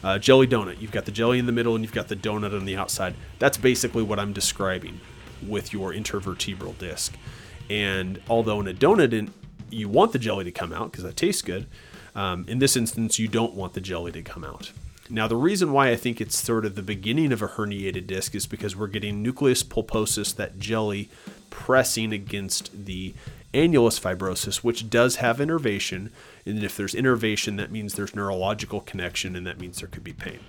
Uh, 0.03 0.19
jelly 0.19 0.47
donut. 0.47 0.81
You've 0.81 0.91
got 0.91 1.05
the 1.05 1.11
jelly 1.11 1.39
in 1.39 1.45
the 1.45 1.51
middle 1.51 1.75
and 1.75 1.83
you've 1.83 1.93
got 1.93 2.09
the 2.09 2.15
donut 2.15 2.53
on 2.53 2.65
the 2.65 2.75
outside. 2.75 3.15
That's 3.39 3.57
basically 3.57 4.03
what 4.03 4.19
I'm 4.19 4.33
describing 4.33 4.99
with 5.47 5.71
your 5.71 5.93
intervertebral 5.93 6.77
disc. 6.77 7.15
And 7.69 8.21
although 8.29 8.59
in 8.59 8.67
a 8.67 8.73
donut, 8.73 9.13
in, 9.13 9.33
you 9.69 9.87
want 9.87 10.11
the 10.11 10.19
jelly 10.19 10.43
to 10.43 10.51
come 10.51 10.73
out 10.73 10.91
because 10.91 11.03
that 11.03 11.15
tastes 11.15 11.41
good, 11.41 11.67
um, 12.15 12.45
in 12.47 12.59
this 12.59 12.75
instance, 12.75 13.17
you 13.17 13.27
don't 13.27 13.53
want 13.53 13.73
the 13.73 13.81
jelly 13.81 14.11
to 14.11 14.21
come 14.21 14.43
out. 14.43 14.71
Now, 15.09 15.27
the 15.27 15.35
reason 15.35 15.73
why 15.73 15.89
I 15.89 15.95
think 15.95 16.21
it's 16.21 16.37
sort 16.37 16.65
of 16.65 16.75
the 16.75 16.81
beginning 16.81 17.33
of 17.33 17.41
a 17.41 17.47
herniated 17.49 18.07
disc 18.07 18.33
is 18.35 18.47
because 18.47 18.75
we're 18.75 18.87
getting 18.87 19.21
nucleus 19.21 19.61
pulposus, 19.61 20.35
that 20.35 20.59
jelly, 20.59 21.09
pressing 21.49 22.13
against 22.13 22.85
the 22.85 23.13
annulus 23.53 23.99
fibrosus, 23.99 24.57
which 24.57 24.89
does 24.89 25.17
have 25.17 25.41
innervation. 25.41 26.09
And 26.45 26.63
if 26.63 26.77
there's 26.77 26.95
innervation, 26.95 27.57
that 27.57 27.71
means 27.71 27.93
there's 27.93 28.15
neurological 28.15 28.81
connection, 28.81 29.35
and 29.35 29.45
that 29.45 29.59
means 29.59 29.79
there 29.79 29.89
could 29.89 30.03
be 30.05 30.13
pain. 30.13 30.39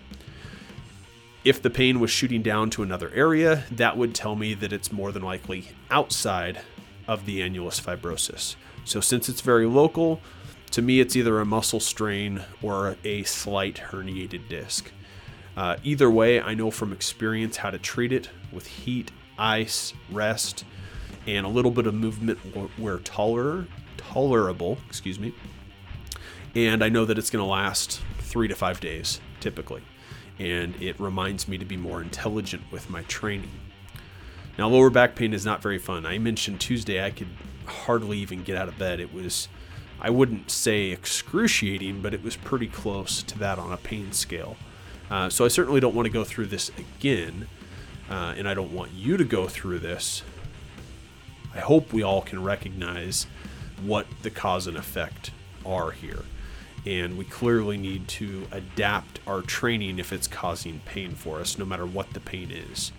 If 1.45 1.61
the 1.61 1.69
pain 1.69 2.01
was 2.01 2.11
shooting 2.11 2.41
down 2.41 2.71
to 2.71 2.83
another 2.83 3.11
area, 3.13 3.65
that 3.73 3.99
would 3.99 4.15
tell 4.15 4.37
me 4.37 4.55
that 4.55 4.73
it's 4.73 4.93
more 4.93 5.13
than 5.13 5.23
likely 5.23 5.69
outside 5.91 6.61
of 7.07 7.27
the 7.27 7.41
annulus 7.41 7.81
fibrosus. 7.81 8.57
So, 8.85 9.01
since 9.01 9.29
it's 9.29 9.43
very 9.43 9.67
local, 9.67 10.21
to 10.75 10.83
me 10.83 10.99
it's 10.99 11.15
either 11.15 11.39
a 11.39 11.45
muscle 11.45 11.79
strain 11.79 12.43
or 12.61 12.97
a 13.05 13.23
slight 13.23 13.77
herniated 13.77 14.49
disc. 14.49 14.91
Uh, 15.57 15.77
either 15.85 16.11
way, 16.11 16.41
I 16.41 16.55
know 16.55 16.73
from 16.73 16.93
experience 16.93 17.59
how 17.59 17.71
to 17.71 17.79
treat 17.79 18.13
it 18.13 18.29
with 18.51 18.67
heat, 18.67 19.13
ice, 19.39 19.95
rest, 20.11 20.65
and 21.29 21.47
a 21.47 21.49
little 21.49 21.71
bit 21.71 21.87
of 21.87 21.95
movement 21.95 22.41
where 22.77 22.99
toler- 22.99 23.69
tolerable. 23.97 24.79
Excuse 24.89 25.21
me. 25.21 25.33
And 26.57 26.83
I 26.83 26.89
know 26.89 27.05
that 27.05 27.19
it's 27.19 27.31
going 27.31 27.45
to 27.45 27.49
last 27.49 28.01
three 28.19 28.49
to 28.49 28.57
five 28.57 28.81
days 28.81 29.21
typically, 29.39 29.83
and 30.41 30.75
it 30.83 30.99
reminds 30.99 31.47
me 31.47 31.57
to 31.57 31.65
be 31.65 31.77
more 31.77 32.03
intelligent 32.03 32.65
with 32.73 32.91
my 32.91 33.03
training. 33.03 33.51
Now, 34.59 34.67
lower 34.67 34.91
back 34.91 35.15
pain 35.15 35.35
is 35.35 35.47
not 35.47 35.63
very 35.63 35.79
fun. 35.79 36.05
I 36.05 36.19
mentioned 36.19 36.61
Tuesday 36.61 37.05
I 37.05 37.11
could 37.11 37.29
hardly 37.65 38.19
even 38.19 38.43
get 38.43 38.57
out 38.57 38.67
of 38.67 38.77
bed. 38.77 38.99
It 38.99 39.15
was, 39.15 39.47
I 40.01 40.11
wouldn't 40.11 40.51
say 40.51 40.91
excruciating, 40.91 42.03
but 42.03 42.13
it 42.13 42.23
was 42.23 42.37
pretty 42.37 42.67
close 42.67 43.23
to 43.23 43.39
that 43.39 43.59
on 43.59 43.73
a 43.73 43.77
pain 43.79 44.13
scale. 44.13 44.57
Uh, 45.11 45.29
so 45.31 45.45
I 45.45 45.49
certainly 45.49 45.81
don't 45.81 45.95
want 45.95 46.07
to 46.07 46.13
go 46.13 46.25
through 46.25 46.47
this 46.47 46.71
again, 46.79 47.47
uh, 48.11 48.35
and 48.37 48.49
I 48.49 48.55
don't 48.55 48.73
want 48.73 48.93
you 48.93 49.17
to 49.17 49.25
go 49.25 49.49
through 49.49 49.79
this. 49.79 50.23
I 51.55 51.61
hope 51.61 51.93
we 51.93 52.03
all 52.03 52.21
can 52.23 52.43
recognize 52.43 53.27
what 53.83 54.07
the 54.23 54.31
cause 54.31 54.67
and 54.67 54.77
effect 54.77 55.31
are 55.65 55.91
here. 55.91 56.25
and 56.87 57.17
we 57.17 57.25
clearly 57.25 57.77
need 57.77 58.07
to 58.09 58.47
adapt 58.53 59.21
our 59.27 59.41
training 59.41 59.99
if 59.99 60.13
it's 60.13 60.27
causing 60.29 60.81
pain 60.85 61.15
for 61.15 61.41
us, 61.41 61.57
no 61.59 61.65
matter 61.65 61.87
what 61.87 62.13
the 62.13 62.21
pain 62.21 62.51
is. 62.51 62.93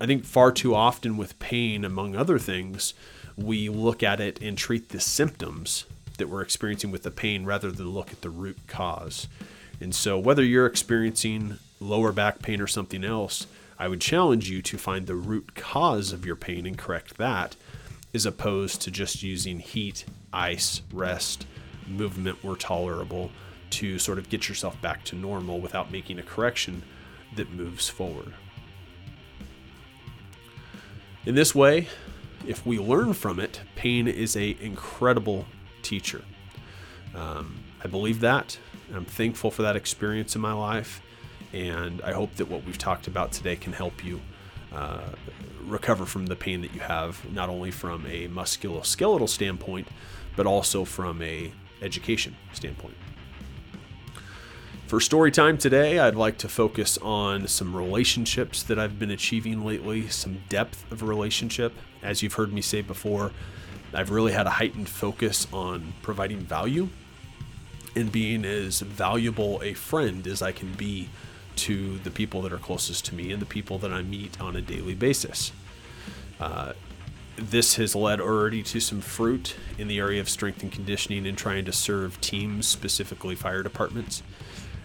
I 0.00 0.06
think 0.06 0.24
far 0.24 0.50
too 0.50 0.74
often 0.74 1.16
with 1.16 1.38
pain, 1.38 1.84
among 1.84 2.16
other 2.16 2.38
things, 2.38 2.94
we 3.42 3.68
look 3.68 4.02
at 4.02 4.20
it 4.20 4.40
and 4.42 4.56
treat 4.56 4.90
the 4.90 5.00
symptoms 5.00 5.86
that 6.18 6.28
we're 6.28 6.42
experiencing 6.42 6.90
with 6.90 7.02
the 7.02 7.10
pain 7.10 7.44
rather 7.44 7.70
than 7.70 7.90
look 7.90 8.12
at 8.12 8.20
the 8.20 8.30
root 8.30 8.58
cause. 8.66 9.26
And 9.80 9.94
so, 9.94 10.18
whether 10.18 10.44
you're 10.44 10.66
experiencing 10.66 11.58
lower 11.80 12.12
back 12.12 12.42
pain 12.42 12.60
or 12.60 12.66
something 12.66 13.04
else, 13.04 13.46
I 13.78 13.88
would 13.88 14.02
challenge 14.02 14.50
you 14.50 14.60
to 14.60 14.76
find 14.76 15.06
the 15.06 15.14
root 15.14 15.54
cause 15.54 16.12
of 16.12 16.26
your 16.26 16.36
pain 16.36 16.66
and 16.66 16.76
correct 16.76 17.16
that, 17.16 17.56
as 18.12 18.26
opposed 18.26 18.82
to 18.82 18.90
just 18.90 19.22
using 19.22 19.58
heat, 19.58 20.04
ice, 20.32 20.82
rest, 20.92 21.46
movement 21.88 22.44
where 22.44 22.56
tolerable 22.56 23.30
to 23.70 23.98
sort 23.98 24.18
of 24.18 24.28
get 24.28 24.48
yourself 24.48 24.80
back 24.82 25.04
to 25.04 25.16
normal 25.16 25.60
without 25.60 25.90
making 25.90 26.18
a 26.18 26.22
correction 26.22 26.82
that 27.36 27.50
moves 27.52 27.88
forward. 27.88 28.34
In 31.24 31.34
this 31.34 31.54
way, 31.54 31.88
if 32.46 32.64
we 32.66 32.78
learn 32.78 33.12
from 33.12 33.40
it, 33.40 33.60
pain 33.76 34.08
is 34.08 34.36
a 34.36 34.56
incredible 34.60 35.46
teacher. 35.82 36.22
Um, 37.14 37.56
I 37.82 37.88
believe 37.88 38.20
that. 38.20 38.58
I'm 38.94 39.04
thankful 39.04 39.50
for 39.50 39.62
that 39.62 39.76
experience 39.76 40.34
in 40.34 40.40
my 40.40 40.52
life, 40.52 41.00
and 41.52 42.00
I 42.02 42.12
hope 42.12 42.34
that 42.36 42.48
what 42.48 42.64
we've 42.64 42.78
talked 42.78 43.06
about 43.06 43.32
today 43.32 43.56
can 43.56 43.72
help 43.72 44.04
you 44.04 44.20
uh, 44.72 45.00
recover 45.64 46.06
from 46.06 46.26
the 46.26 46.36
pain 46.36 46.60
that 46.62 46.74
you 46.74 46.80
have, 46.80 47.18
not 47.32 47.48
only 47.48 47.70
from 47.70 48.04
a 48.06 48.28
musculoskeletal 48.28 49.28
standpoint, 49.28 49.88
but 50.36 50.46
also 50.46 50.84
from 50.84 51.20
a 51.22 51.52
education 51.82 52.36
standpoint. 52.52 52.94
For 54.90 54.98
story 54.98 55.30
time 55.30 55.56
today, 55.56 56.00
I'd 56.00 56.16
like 56.16 56.36
to 56.38 56.48
focus 56.48 56.98
on 56.98 57.46
some 57.46 57.76
relationships 57.76 58.64
that 58.64 58.76
I've 58.76 58.98
been 58.98 59.12
achieving 59.12 59.64
lately, 59.64 60.08
some 60.08 60.42
depth 60.48 60.90
of 60.90 61.04
relationship. 61.04 61.72
As 62.02 62.24
you've 62.24 62.32
heard 62.32 62.52
me 62.52 62.60
say 62.60 62.82
before, 62.82 63.30
I've 63.94 64.10
really 64.10 64.32
had 64.32 64.48
a 64.48 64.50
heightened 64.50 64.88
focus 64.88 65.46
on 65.52 65.92
providing 66.02 66.40
value 66.40 66.88
and 67.94 68.10
being 68.10 68.44
as 68.44 68.80
valuable 68.80 69.62
a 69.62 69.74
friend 69.74 70.26
as 70.26 70.42
I 70.42 70.50
can 70.50 70.72
be 70.72 71.08
to 71.54 71.98
the 71.98 72.10
people 72.10 72.42
that 72.42 72.52
are 72.52 72.58
closest 72.58 73.04
to 73.04 73.14
me 73.14 73.30
and 73.30 73.40
the 73.40 73.46
people 73.46 73.78
that 73.78 73.92
I 73.92 74.02
meet 74.02 74.40
on 74.40 74.56
a 74.56 74.60
daily 74.60 74.96
basis. 74.96 75.52
Uh, 76.40 76.72
this 77.36 77.76
has 77.76 77.94
led 77.94 78.20
already 78.20 78.64
to 78.64 78.80
some 78.80 79.00
fruit 79.00 79.54
in 79.78 79.86
the 79.86 80.00
area 80.00 80.20
of 80.20 80.28
strength 80.28 80.64
and 80.64 80.72
conditioning 80.72 81.28
and 81.28 81.38
trying 81.38 81.64
to 81.66 81.72
serve 81.72 82.20
teams, 82.20 82.66
specifically 82.66 83.36
fire 83.36 83.62
departments. 83.62 84.24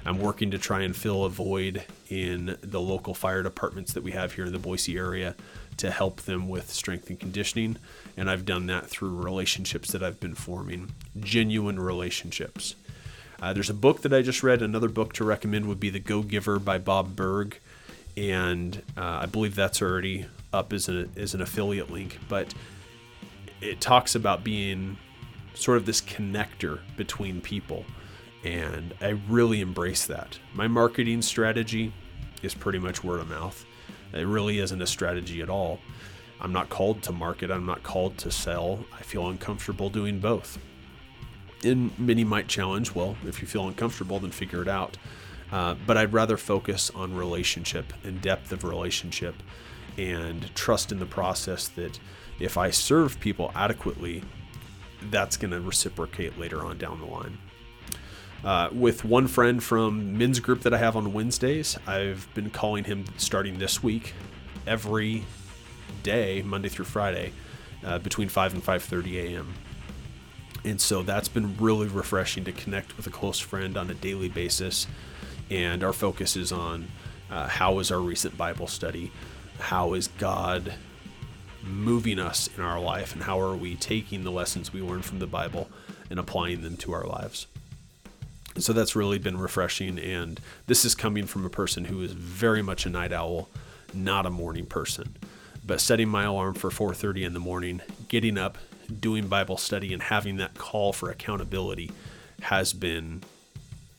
I'm 0.05 0.19
working 0.19 0.51
to 0.51 0.59
try 0.59 0.81
and 0.81 0.95
fill 0.95 1.25
a 1.25 1.29
void 1.29 1.83
in 2.09 2.57
the 2.61 2.79
local 2.79 3.13
fire 3.13 3.41
departments 3.41 3.93
that 3.93 4.03
we 4.03 4.11
have 4.11 4.33
here 4.33 4.45
in 4.45 4.53
the 4.53 4.59
Boise 4.59 4.97
area 4.97 5.35
to 5.77 5.89
help 5.91 6.21
them 6.21 6.47
with 6.47 6.71
strength 6.71 7.09
and 7.09 7.19
conditioning. 7.19 7.77
And 8.15 8.29
I've 8.29 8.45
done 8.45 8.67
that 8.67 8.87
through 8.87 9.15
relationships 9.15 9.91
that 9.91 10.03
I've 10.03 10.19
been 10.19 10.35
forming, 10.35 10.91
genuine 11.19 11.79
relationships. 11.79 12.75
Uh, 13.41 13.51
there's 13.51 13.69
a 13.69 13.73
book 13.73 14.01
that 14.03 14.13
I 14.13 14.21
just 14.21 14.43
read. 14.43 14.61
Another 14.61 14.89
book 14.89 15.13
to 15.13 15.23
recommend 15.23 15.65
would 15.65 15.79
be 15.79 15.89
The 15.89 15.99
Go 15.99 16.21
Giver 16.21 16.59
by 16.59 16.77
Bob 16.77 17.15
Burg. 17.15 17.59
And 18.15 18.81
uh, 18.95 19.19
I 19.21 19.25
believe 19.25 19.55
that's 19.55 19.81
already 19.81 20.27
up 20.53 20.71
as, 20.71 20.87
as 20.87 21.33
an 21.33 21.41
affiliate 21.41 21.91
link. 21.91 22.19
But 22.29 22.53
it 23.59 23.81
talks 23.81 24.15
about 24.15 24.43
being 24.43 24.97
sort 25.53 25.77
of 25.77 25.85
this 25.85 25.99
connector 25.99 26.79
between 26.95 27.41
people. 27.41 27.85
And 28.45 28.93
I 29.01 29.17
really 29.27 29.59
embrace 29.59 30.05
that. 30.05 30.37
My 30.53 30.67
marketing 30.67 31.23
strategy 31.23 31.91
is 32.43 32.53
pretty 32.53 32.77
much 32.77 33.03
word 33.03 33.19
of 33.19 33.27
mouth. 33.27 33.65
It 34.13 34.27
really 34.27 34.59
isn't 34.59 34.81
a 34.81 34.85
strategy 34.85 35.41
at 35.41 35.49
all. 35.49 35.79
I'm 36.39 36.53
not 36.53 36.69
called 36.69 37.01
to 37.03 37.11
market, 37.11 37.49
I'm 37.49 37.65
not 37.65 37.81
called 37.81 38.19
to 38.19 38.29
sell. 38.29 38.85
I 38.97 39.01
feel 39.01 39.27
uncomfortable 39.29 39.89
doing 39.89 40.19
both. 40.19 40.59
And 41.63 41.97
many 41.97 42.23
might 42.23 42.47
challenge, 42.47 42.93
well, 42.93 43.17
if 43.25 43.41
you 43.41 43.47
feel 43.47 43.67
uncomfortable, 43.67 44.19
then 44.19 44.29
figure 44.29 44.61
it 44.61 44.67
out. 44.67 44.95
Uh, 45.51 45.73
but 45.87 45.97
I'd 45.97 46.13
rather 46.13 46.37
focus 46.37 46.91
on 46.93 47.15
relationship 47.15 47.93
and 48.03 48.21
depth 48.21 48.51
of 48.51 48.63
relationship 48.63 49.35
and 49.97 50.53
trust 50.55 50.91
in 50.91 50.99
the 50.99 51.05
process 51.07 51.67
that 51.69 51.99
if 52.39 52.57
I 52.57 52.69
serve 52.69 53.19
people 53.19 53.51
adequately, 53.55 54.21
that's 55.09 55.35
going 55.35 55.51
to 55.51 55.61
reciprocate 55.61 56.37
later 56.37 56.63
on 56.63 56.77
down 56.77 56.99
the 56.99 57.07
line. 57.07 57.39
Uh, 58.45 58.69
with 58.71 59.03
one 59.03 59.25
friend 59.27 59.63
from 59.63 60.15
men's 60.19 60.39
group 60.39 60.61
that 60.61 60.73
I 60.73 60.77
have 60.77 60.95
on 60.95 61.13
Wednesdays, 61.13 61.79
I've 61.87 62.27
been 62.35 62.51
calling 62.51 62.83
him 62.83 63.05
starting 63.17 63.57
this 63.57 63.81
week 63.81 64.13
every 64.67 65.25
day, 66.03 66.43
Monday 66.43 66.69
through 66.69 66.85
Friday, 66.85 67.33
uh, 67.83 67.97
between 67.97 68.29
5 68.29 68.53
and 68.53 68.63
5:30 68.63 69.17
a.m. 69.17 69.55
And 70.63 70.79
so 70.79 71.01
that's 71.01 71.27
been 71.27 71.57
really 71.57 71.87
refreshing 71.87 72.43
to 72.43 72.51
connect 72.51 72.95
with 72.97 73.07
a 73.07 73.09
close 73.09 73.39
friend 73.39 73.75
on 73.77 73.89
a 73.89 73.95
daily 73.95 74.29
basis. 74.29 74.85
And 75.49 75.83
our 75.83 75.93
focus 75.93 76.35
is 76.35 76.51
on 76.51 76.89
uh, 77.31 77.47
how 77.47 77.79
is 77.79 77.91
our 77.91 77.99
recent 77.99 78.37
Bible 78.37 78.67
study? 78.67 79.11
How 79.59 79.95
is 79.95 80.07
God 80.19 80.75
moving 81.63 82.19
us 82.19 82.47
in 82.55 82.63
our 82.63 82.79
life? 82.79 83.13
And 83.13 83.23
how 83.23 83.39
are 83.39 83.55
we 83.55 83.75
taking 83.75 84.23
the 84.23 84.31
lessons 84.31 84.71
we 84.71 84.81
learned 84.81 85.05
from 85.05 85.17
the 85.17 85.27
Bible 85.27 85.67
and 86.11 86.19
applying 86.19 86.61
them 86.61 86.77
to 86.77 86.93
our 86.93 87.05
lives? 87.05 87.47
So 88.57 88.73
that's 88.73 88.95
really 88.95 89.19
been 89.19 89.37
refreshing. 89.37 89.99
And 89.99 90.39
this 90.67 90.85
is 90.85 90.95
coming 90.95 91.25
from 91.25 91.45
a 91.45 91.49
person 91.49 91.85
who 91.85 92.01
is 92.01 92.13
very 92.13 92.61
much 92.61 92.85
a 92.85 92.89
night 92.89 93.11
owl, 93.11 93.49
not 93.93 94.25
a 94.25 94.29
morning 94.29 94.65
person. 94.65 95.15
But 95.65 95.81
setting 95.81 96.09
my 96.09 96.23
alarm 96.25 96.53
for 96.53 96.69
4:30 96.69 97.23
in 97.23 97.33
the 97.33 97.39
morning, 97.39 97.81
getting 98.07 98.37
up, 98.37 98.57
doing 98.99 99.27
Bible 99.27 99.57
study, 99.57 99.93
and 99.93 100.03
having 100.03 100.37
that 100.37 100.55
call 100.55 100.93
for 100.93 101.09
accountability 101.09 101.91
has 102.43 102.73
been 102.73 103.23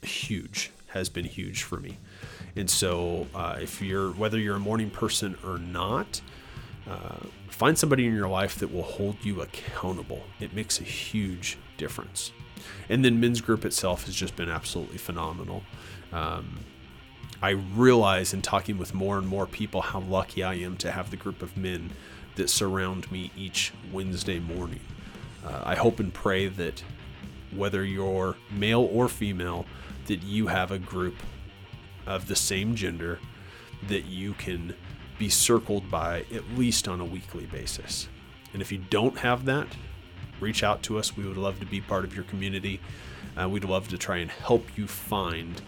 huge. 0.03 0.71
Has 0.89 1.09
been 1.09 1.25
huge 1.25 1.63
for 1.63 1.79
me. 1.79 1.99
And 2.55 2.71
so, 2.71 3.27
uh, 3.35 3.59
if 3.61 3.83
you're 3.83 4.11
whether 4.13 4.39
you're 4.39 4.57
a 4.57 4.61
morning 4.61 4.91
person 4.91 5.37
or 5.45 5.59
not, 5.59 6.21
uh, 6.89 7.19
find 7.49 7.77
somebody 7.77 8.07
in 8.07 8.15
your 8.15 8.29
life 8.29 8.59
that 8.61 8.73
will 8.73 8.83
hold 8.83 9.17
you 9.25 9.43
accountable. 9.43 10.23
It 10.39 10.55
makes 10.55 10.81
a 10.81 10.85
huge 10.85 11.59
difference. 11.77 12.33
And 12.89 13.05
then 13.05 13.21
men's 13.21 13.41
group 13.41 13.65
itself 13.65 14.07
has 14.07 14.15
just 14.15 14.37
been 14.37 14.49
absolutely 14.49 14.99
phenomenal. 14.99 15.63
Um, 16.13 16.61
I 17.43 17.51
realize 17.51 18.33
in 18.33 18.43
talking 18.43 18.79
with 18.79 18.95
more 18.95 19.19
and 19.19 19.27
more 19.27 19.47
people 19.47 19.83
how 19.83 20.01
lucky 20.01 20.43
I 20.43 20.55
am 20.55 20.77
to 20.79 20.91
have 20.91 21.11
the 21.11 21.17
group 21.17 21.43
of 21.43 21.57
men 21.57 21.91
that 22.37 22.49
surround 22.49 23.11
me 23.13 23.31
each 23.37 23.73
Wednesday 23.93 24.39
morning. 24.39 24.81
Uh, 25.45 25.63
I 25.65 25.75
hope 25.75 26.01
and 26.01 26.13
pray 26.13 26.49
that 26.49 26.83
whether 27.55 27.85
you're 27.85 28.37
male 28.51 28.89
or 28.93 29.09
female, 29.09 29.67
that 30.07 30.23
you 30.23 30.47
have 30.47 30.71
a 30.71 30.79
group 30.79 31.17
of 32.07 32.29
the 32.29 32.37
same 32.37 32.75
gender 32.75 33.19
that 33.89 34.07
you 34.07 34.33
can 34.35 34.75
be 35.19 35.29
circled 35.29 35.91
by 35.91 36.25
at 36.33 36.49
least 36.57 36.89
on 36.89 37.01
a 37.01 37.05
weekly 37.05 37.47
basis. 37.47 38.09
And 38.53 38.63
if 38.63 38.73
you 38.73 38.79
don't 38.79 39.19
have 39.19 39.45
that, 39.47 39.67
reach 40.41 40.63
out 40.63 40.83
to 40.85 40.99
us. 40.99 41.17
We 41.17 41.27
would 41.27 41.37
love 41.37 41.61
to 41.61 41.67
be 41.67 41.81
part 41.81 42.05
of 42.05 42.15
your 42.15 42.25
community. 42.25 42.81
Uh, 43.41 43.49
we'd 43.49 43.65
love 43.65 43.89
to 43.89 43.99
try 43.99 44.19
and 44.19 44.31
help 44.31 44.77
you 44.77 44.87
find 44.87 45.61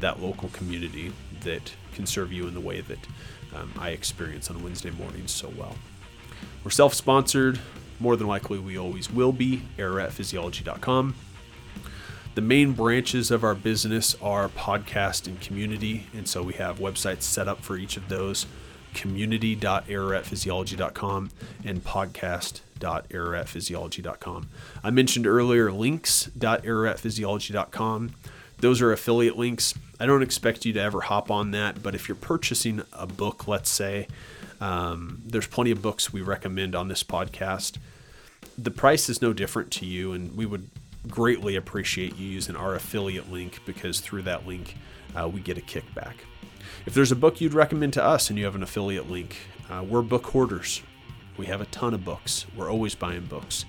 that 0.00 0.20
local 0.20 0.48
community 0.50 1.12
that 1.42 1.72
can 1.94 2.06
serve 2.06 2.32
you 2.32 2.46
in 2.46 2.54
the 2.54 2.60
way 2.60 2.80
that 2.80 2.98
um, 3.54 3.72
I 3.78 3.90
experience 3.90 4.50
on 4.50 4.62
Wednesday 4.62 4.90
mornings 4.90 5.30
so 5.30 5.52
well. 5.56 5.76
We're 6.64 6.70
self 6.70 6.94
sponsored. 6.94 7.60
More 8.00 8.16
than 8.16 8.26
likely, 8.26 8.58
we 8.58 8.76
always 8.76 9.10
will 9.10 9.32
be. 9.32 9.62
AraratPhysiology.com. 9.78 11.14
The 12.34 12.40
main 12.40 12.72
branches 12.72 13.30
of 13.30 13.44
our 13.44 13.54
business 13.54 14.16
are 14.22 14.48
podcast 14.48 15.26
and 15.26 15.40
community, 15.40 16.06
and 16.14 16.26
so 16.26 16.42
we 16.42 16.54
have 16.54 16.78
websites 16.78 17.22
set 17.22 17.46
up 17.46 17.60
for 17.60 17.76
each 17.76 17.96
of 17.96 18.08
those 18.08 18.46
community.araratphysiology.com 18.94 21.30
and 21.64 21.84
podcast.araratphysiology.com. 21.84 24.48
I 24.84 24.90
mentioned 24.90 25.26
earlier 25.26 25.72
links.araratphysiology.com. 25.72 28.10
Those 28.58 28.80
are 28.80 28.92
affiliate 28.92 29.36
links. 29.36 29.74
I 29.98 30.06
don't 30.06 30.22
expect 30.22 30.64
you 30.64 30.72
to 30.74 30.80
ever 30.80 31.00
hop 31.02 31.30
on 31.30 31.50
that, 31.50 31.82
but 31.82 31.94
if 31.94 32.08
you're 32.08 32.16
purchasing 32.16 32.82
a 32.92 33.06
book, 33.06 33.46
let's 33.48 33.70
say, 33.70 34.06
um, 34.60 35.20
there's 35.26 35.48
plenty 35.48 35.72
of 35.72 35.82
books 35.82 36.12
we 36.12 36.20
recommend 36.20 36.76
on 36.76 36.88
this 36.88 37.02
podcast. 37.02 37.78
The 38.56 38.70
price 38.70 39.08
is 39.08 39.20
no 39.20 39.32
different 39.32 39.72
to 39.72 39.86
you, 39.86 40.12
and 40.12 40.36
we 40.36 40.46
would 40.46 40.68
greatly 41.08 41.56
appreciate 41.56 42.16
you 42.16 42.28
using 42.28 42.54
our 42.54 42.74
affiliate 42.74 43.32
link 43.32 43.58
because 43.66 43.98
through 43.98 44.22
that 44.22 44.46
link, 44.46 44.76
uh, 45.16 45.28
we 45.28 45.40
get 45.40 45.58
a 45.58 45.60
kickback. 45.60 46.14
If 46.86 46.94
there's 46.94 47.12
a 47.12 47.16
book 47.16 47.40
you'd 47.40 47.54
recommend 47.54 47.92
to 47.94 48.04
us 48.04 48.30
and 48.30 48.38
you 48.38 48.44
have 48.44 48.54
an 48.54 48.62
affiliate 48.62 49.10
link, 49.10 49.36
uh, 49.70 49.82
we're 49.82 50.02
book 50.02 50.26
hoarders. 50.26 50.82
We 51.36 51.46
have 51.46 51.60
a 51.60 51.66
ton 51.66 51.94
of 51.94 52.04
books. 52.04 52.46
We're 52.56 52.70
always 52.70 52.94
buying 52.94 53.26
books. 53.26 53.64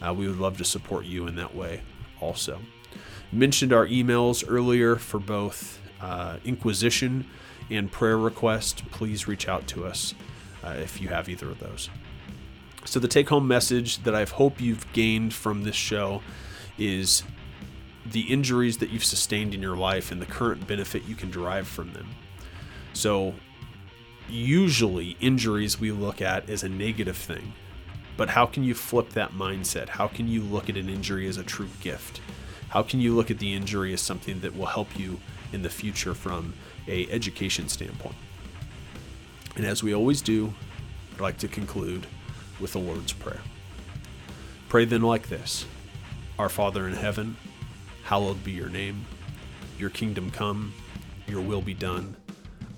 Uh, 0.00 0.14
we 0.14 0.28
would 0.28 0.38
love 0.38 0.58
to 0.58 0.64
support 0.64 1.04
you 1.04 1.26
in 1.26 1.34
that 1.36 1.54
way 1.54 1.82
also. 2.20 2.60
Mentioned 3.32 3.72
our 3.72 3.86
emails 3.86 4.44
earlier 4.46 4.96
for 4.96 5.18
both 5.18 5.80
uh, 6.00 6.38
Inquisition 6.44 7.26
and 7.70 7.90
prayer 7.90 8.16
request. 8.16 8.84
Please 8.90 9.26
reach 9.26 9.48
out 9.48 9.66
to 9.68 9.84
us 9.84 10.14
uh, 10.64 10.74
if 10.78 11.00
you 11.00 11.08
have 11.08 11.28
either 11.28 11.50
of 11.50 11.58
those. 11.58 11.90
So, 12.84 13.00
the 13.00 13.08
take 13.08 13.28
home 13.28 13.46
message 13.46 14.02
that 14.04 14.14
I 14.14 14.24
hope 14.24 14.60
you've 14.60 14.90
gained 14.92 15.34
from 15.34 15.64
this 15.64 15.76
show 15.76 16.22
is 16.78 17.22
the 18.06 18.22
injuries 18.22 18.78
that 18.78 18.90
you've 18.90 19.04
sustained 19.04 19.54
in 19.54 19.60
your 19.60 19.76
life 19.76 20.10
and 20.10 20.22
the 20.22 20.26
current 20.26 20.66
benefit 20.66 21.04
you 21.04 21.14
can 21.14 21.30
derive 21.30 21.68
from 21.68 21.92
them. 21.92 22.08
So, 22.98 23.32
usually, 24.28 25.16
injuries 25.20 25.78
we 25.78 25.92
look 25.92 26.20
at 26.20 26.50
as 26.50 26.64
a 26.64 26.68
negative 26.68 27.16
thing. 27.16 27.52
But 28.16 28.30
how 28.30 28.44
can 28.44 28.64
you 28.64 28.74
flip 28.74 29.10
that 29.10 29.30
mindset? 29.30 29.88
How 29.88 30.08
can 30.08 30.26
you 30.26 30.42
look 30.42 30.68
at 30.68 30.76
an 30.76 30.88
injury 30.88 31.28
as 31.28 31.36
a 31.36 31.44
true 31.44 31.68
gift? 31.80 32.20
How 32.70 32.82
can 32.82 33.00
you 33.00 33.14
look 33.14 33.30
at 33.30 33.38
the 33.38 33.54
injury 33.54 33.92
as 33.92 34.00
something 34.00 34.40
that 34.40 34.56
will 34.56 34.66
help 34.66 34.98
you 34.98 35.20
in 35.52 35.62
the 35.62 35.70
future 35.70 36.12
from 36.12 36.54
a 36.88 37.08
education 37.08 37.68
standpoint? 37.68 38.16
And 39.54 39.64
as 39.64 39.80
we 39.80 39.94
always 39.94 40.20
do, 40.20 40.52
I'd 41.14 41.20
like 41.20 41.38
to 41.38 41.46
conclude 41.46 42.04
with 42.58 42.72
the 42.72 42.80
Lord's 42.80 43.12
Prayer. 43.12 43.42
Pray 44.68 44.86
then 44.86 45.02
like 45.02 45.28
this 45.28 45.66
Our 46.36 46.48
Father 46.48 46.88
in 46.88 46.94
heaven, 46.94 47.36
hallowed 48.02 48.42
be 48.42 48.50
your 48.50 48.70
name. 48.70 49.04
Your 49.78 49.90
kingdom 49.90 50.32
come, 50.32 50.74
your 51.28 51.42
will 51.42 51.62
be 51.62 51.74
done, 51.74 52.16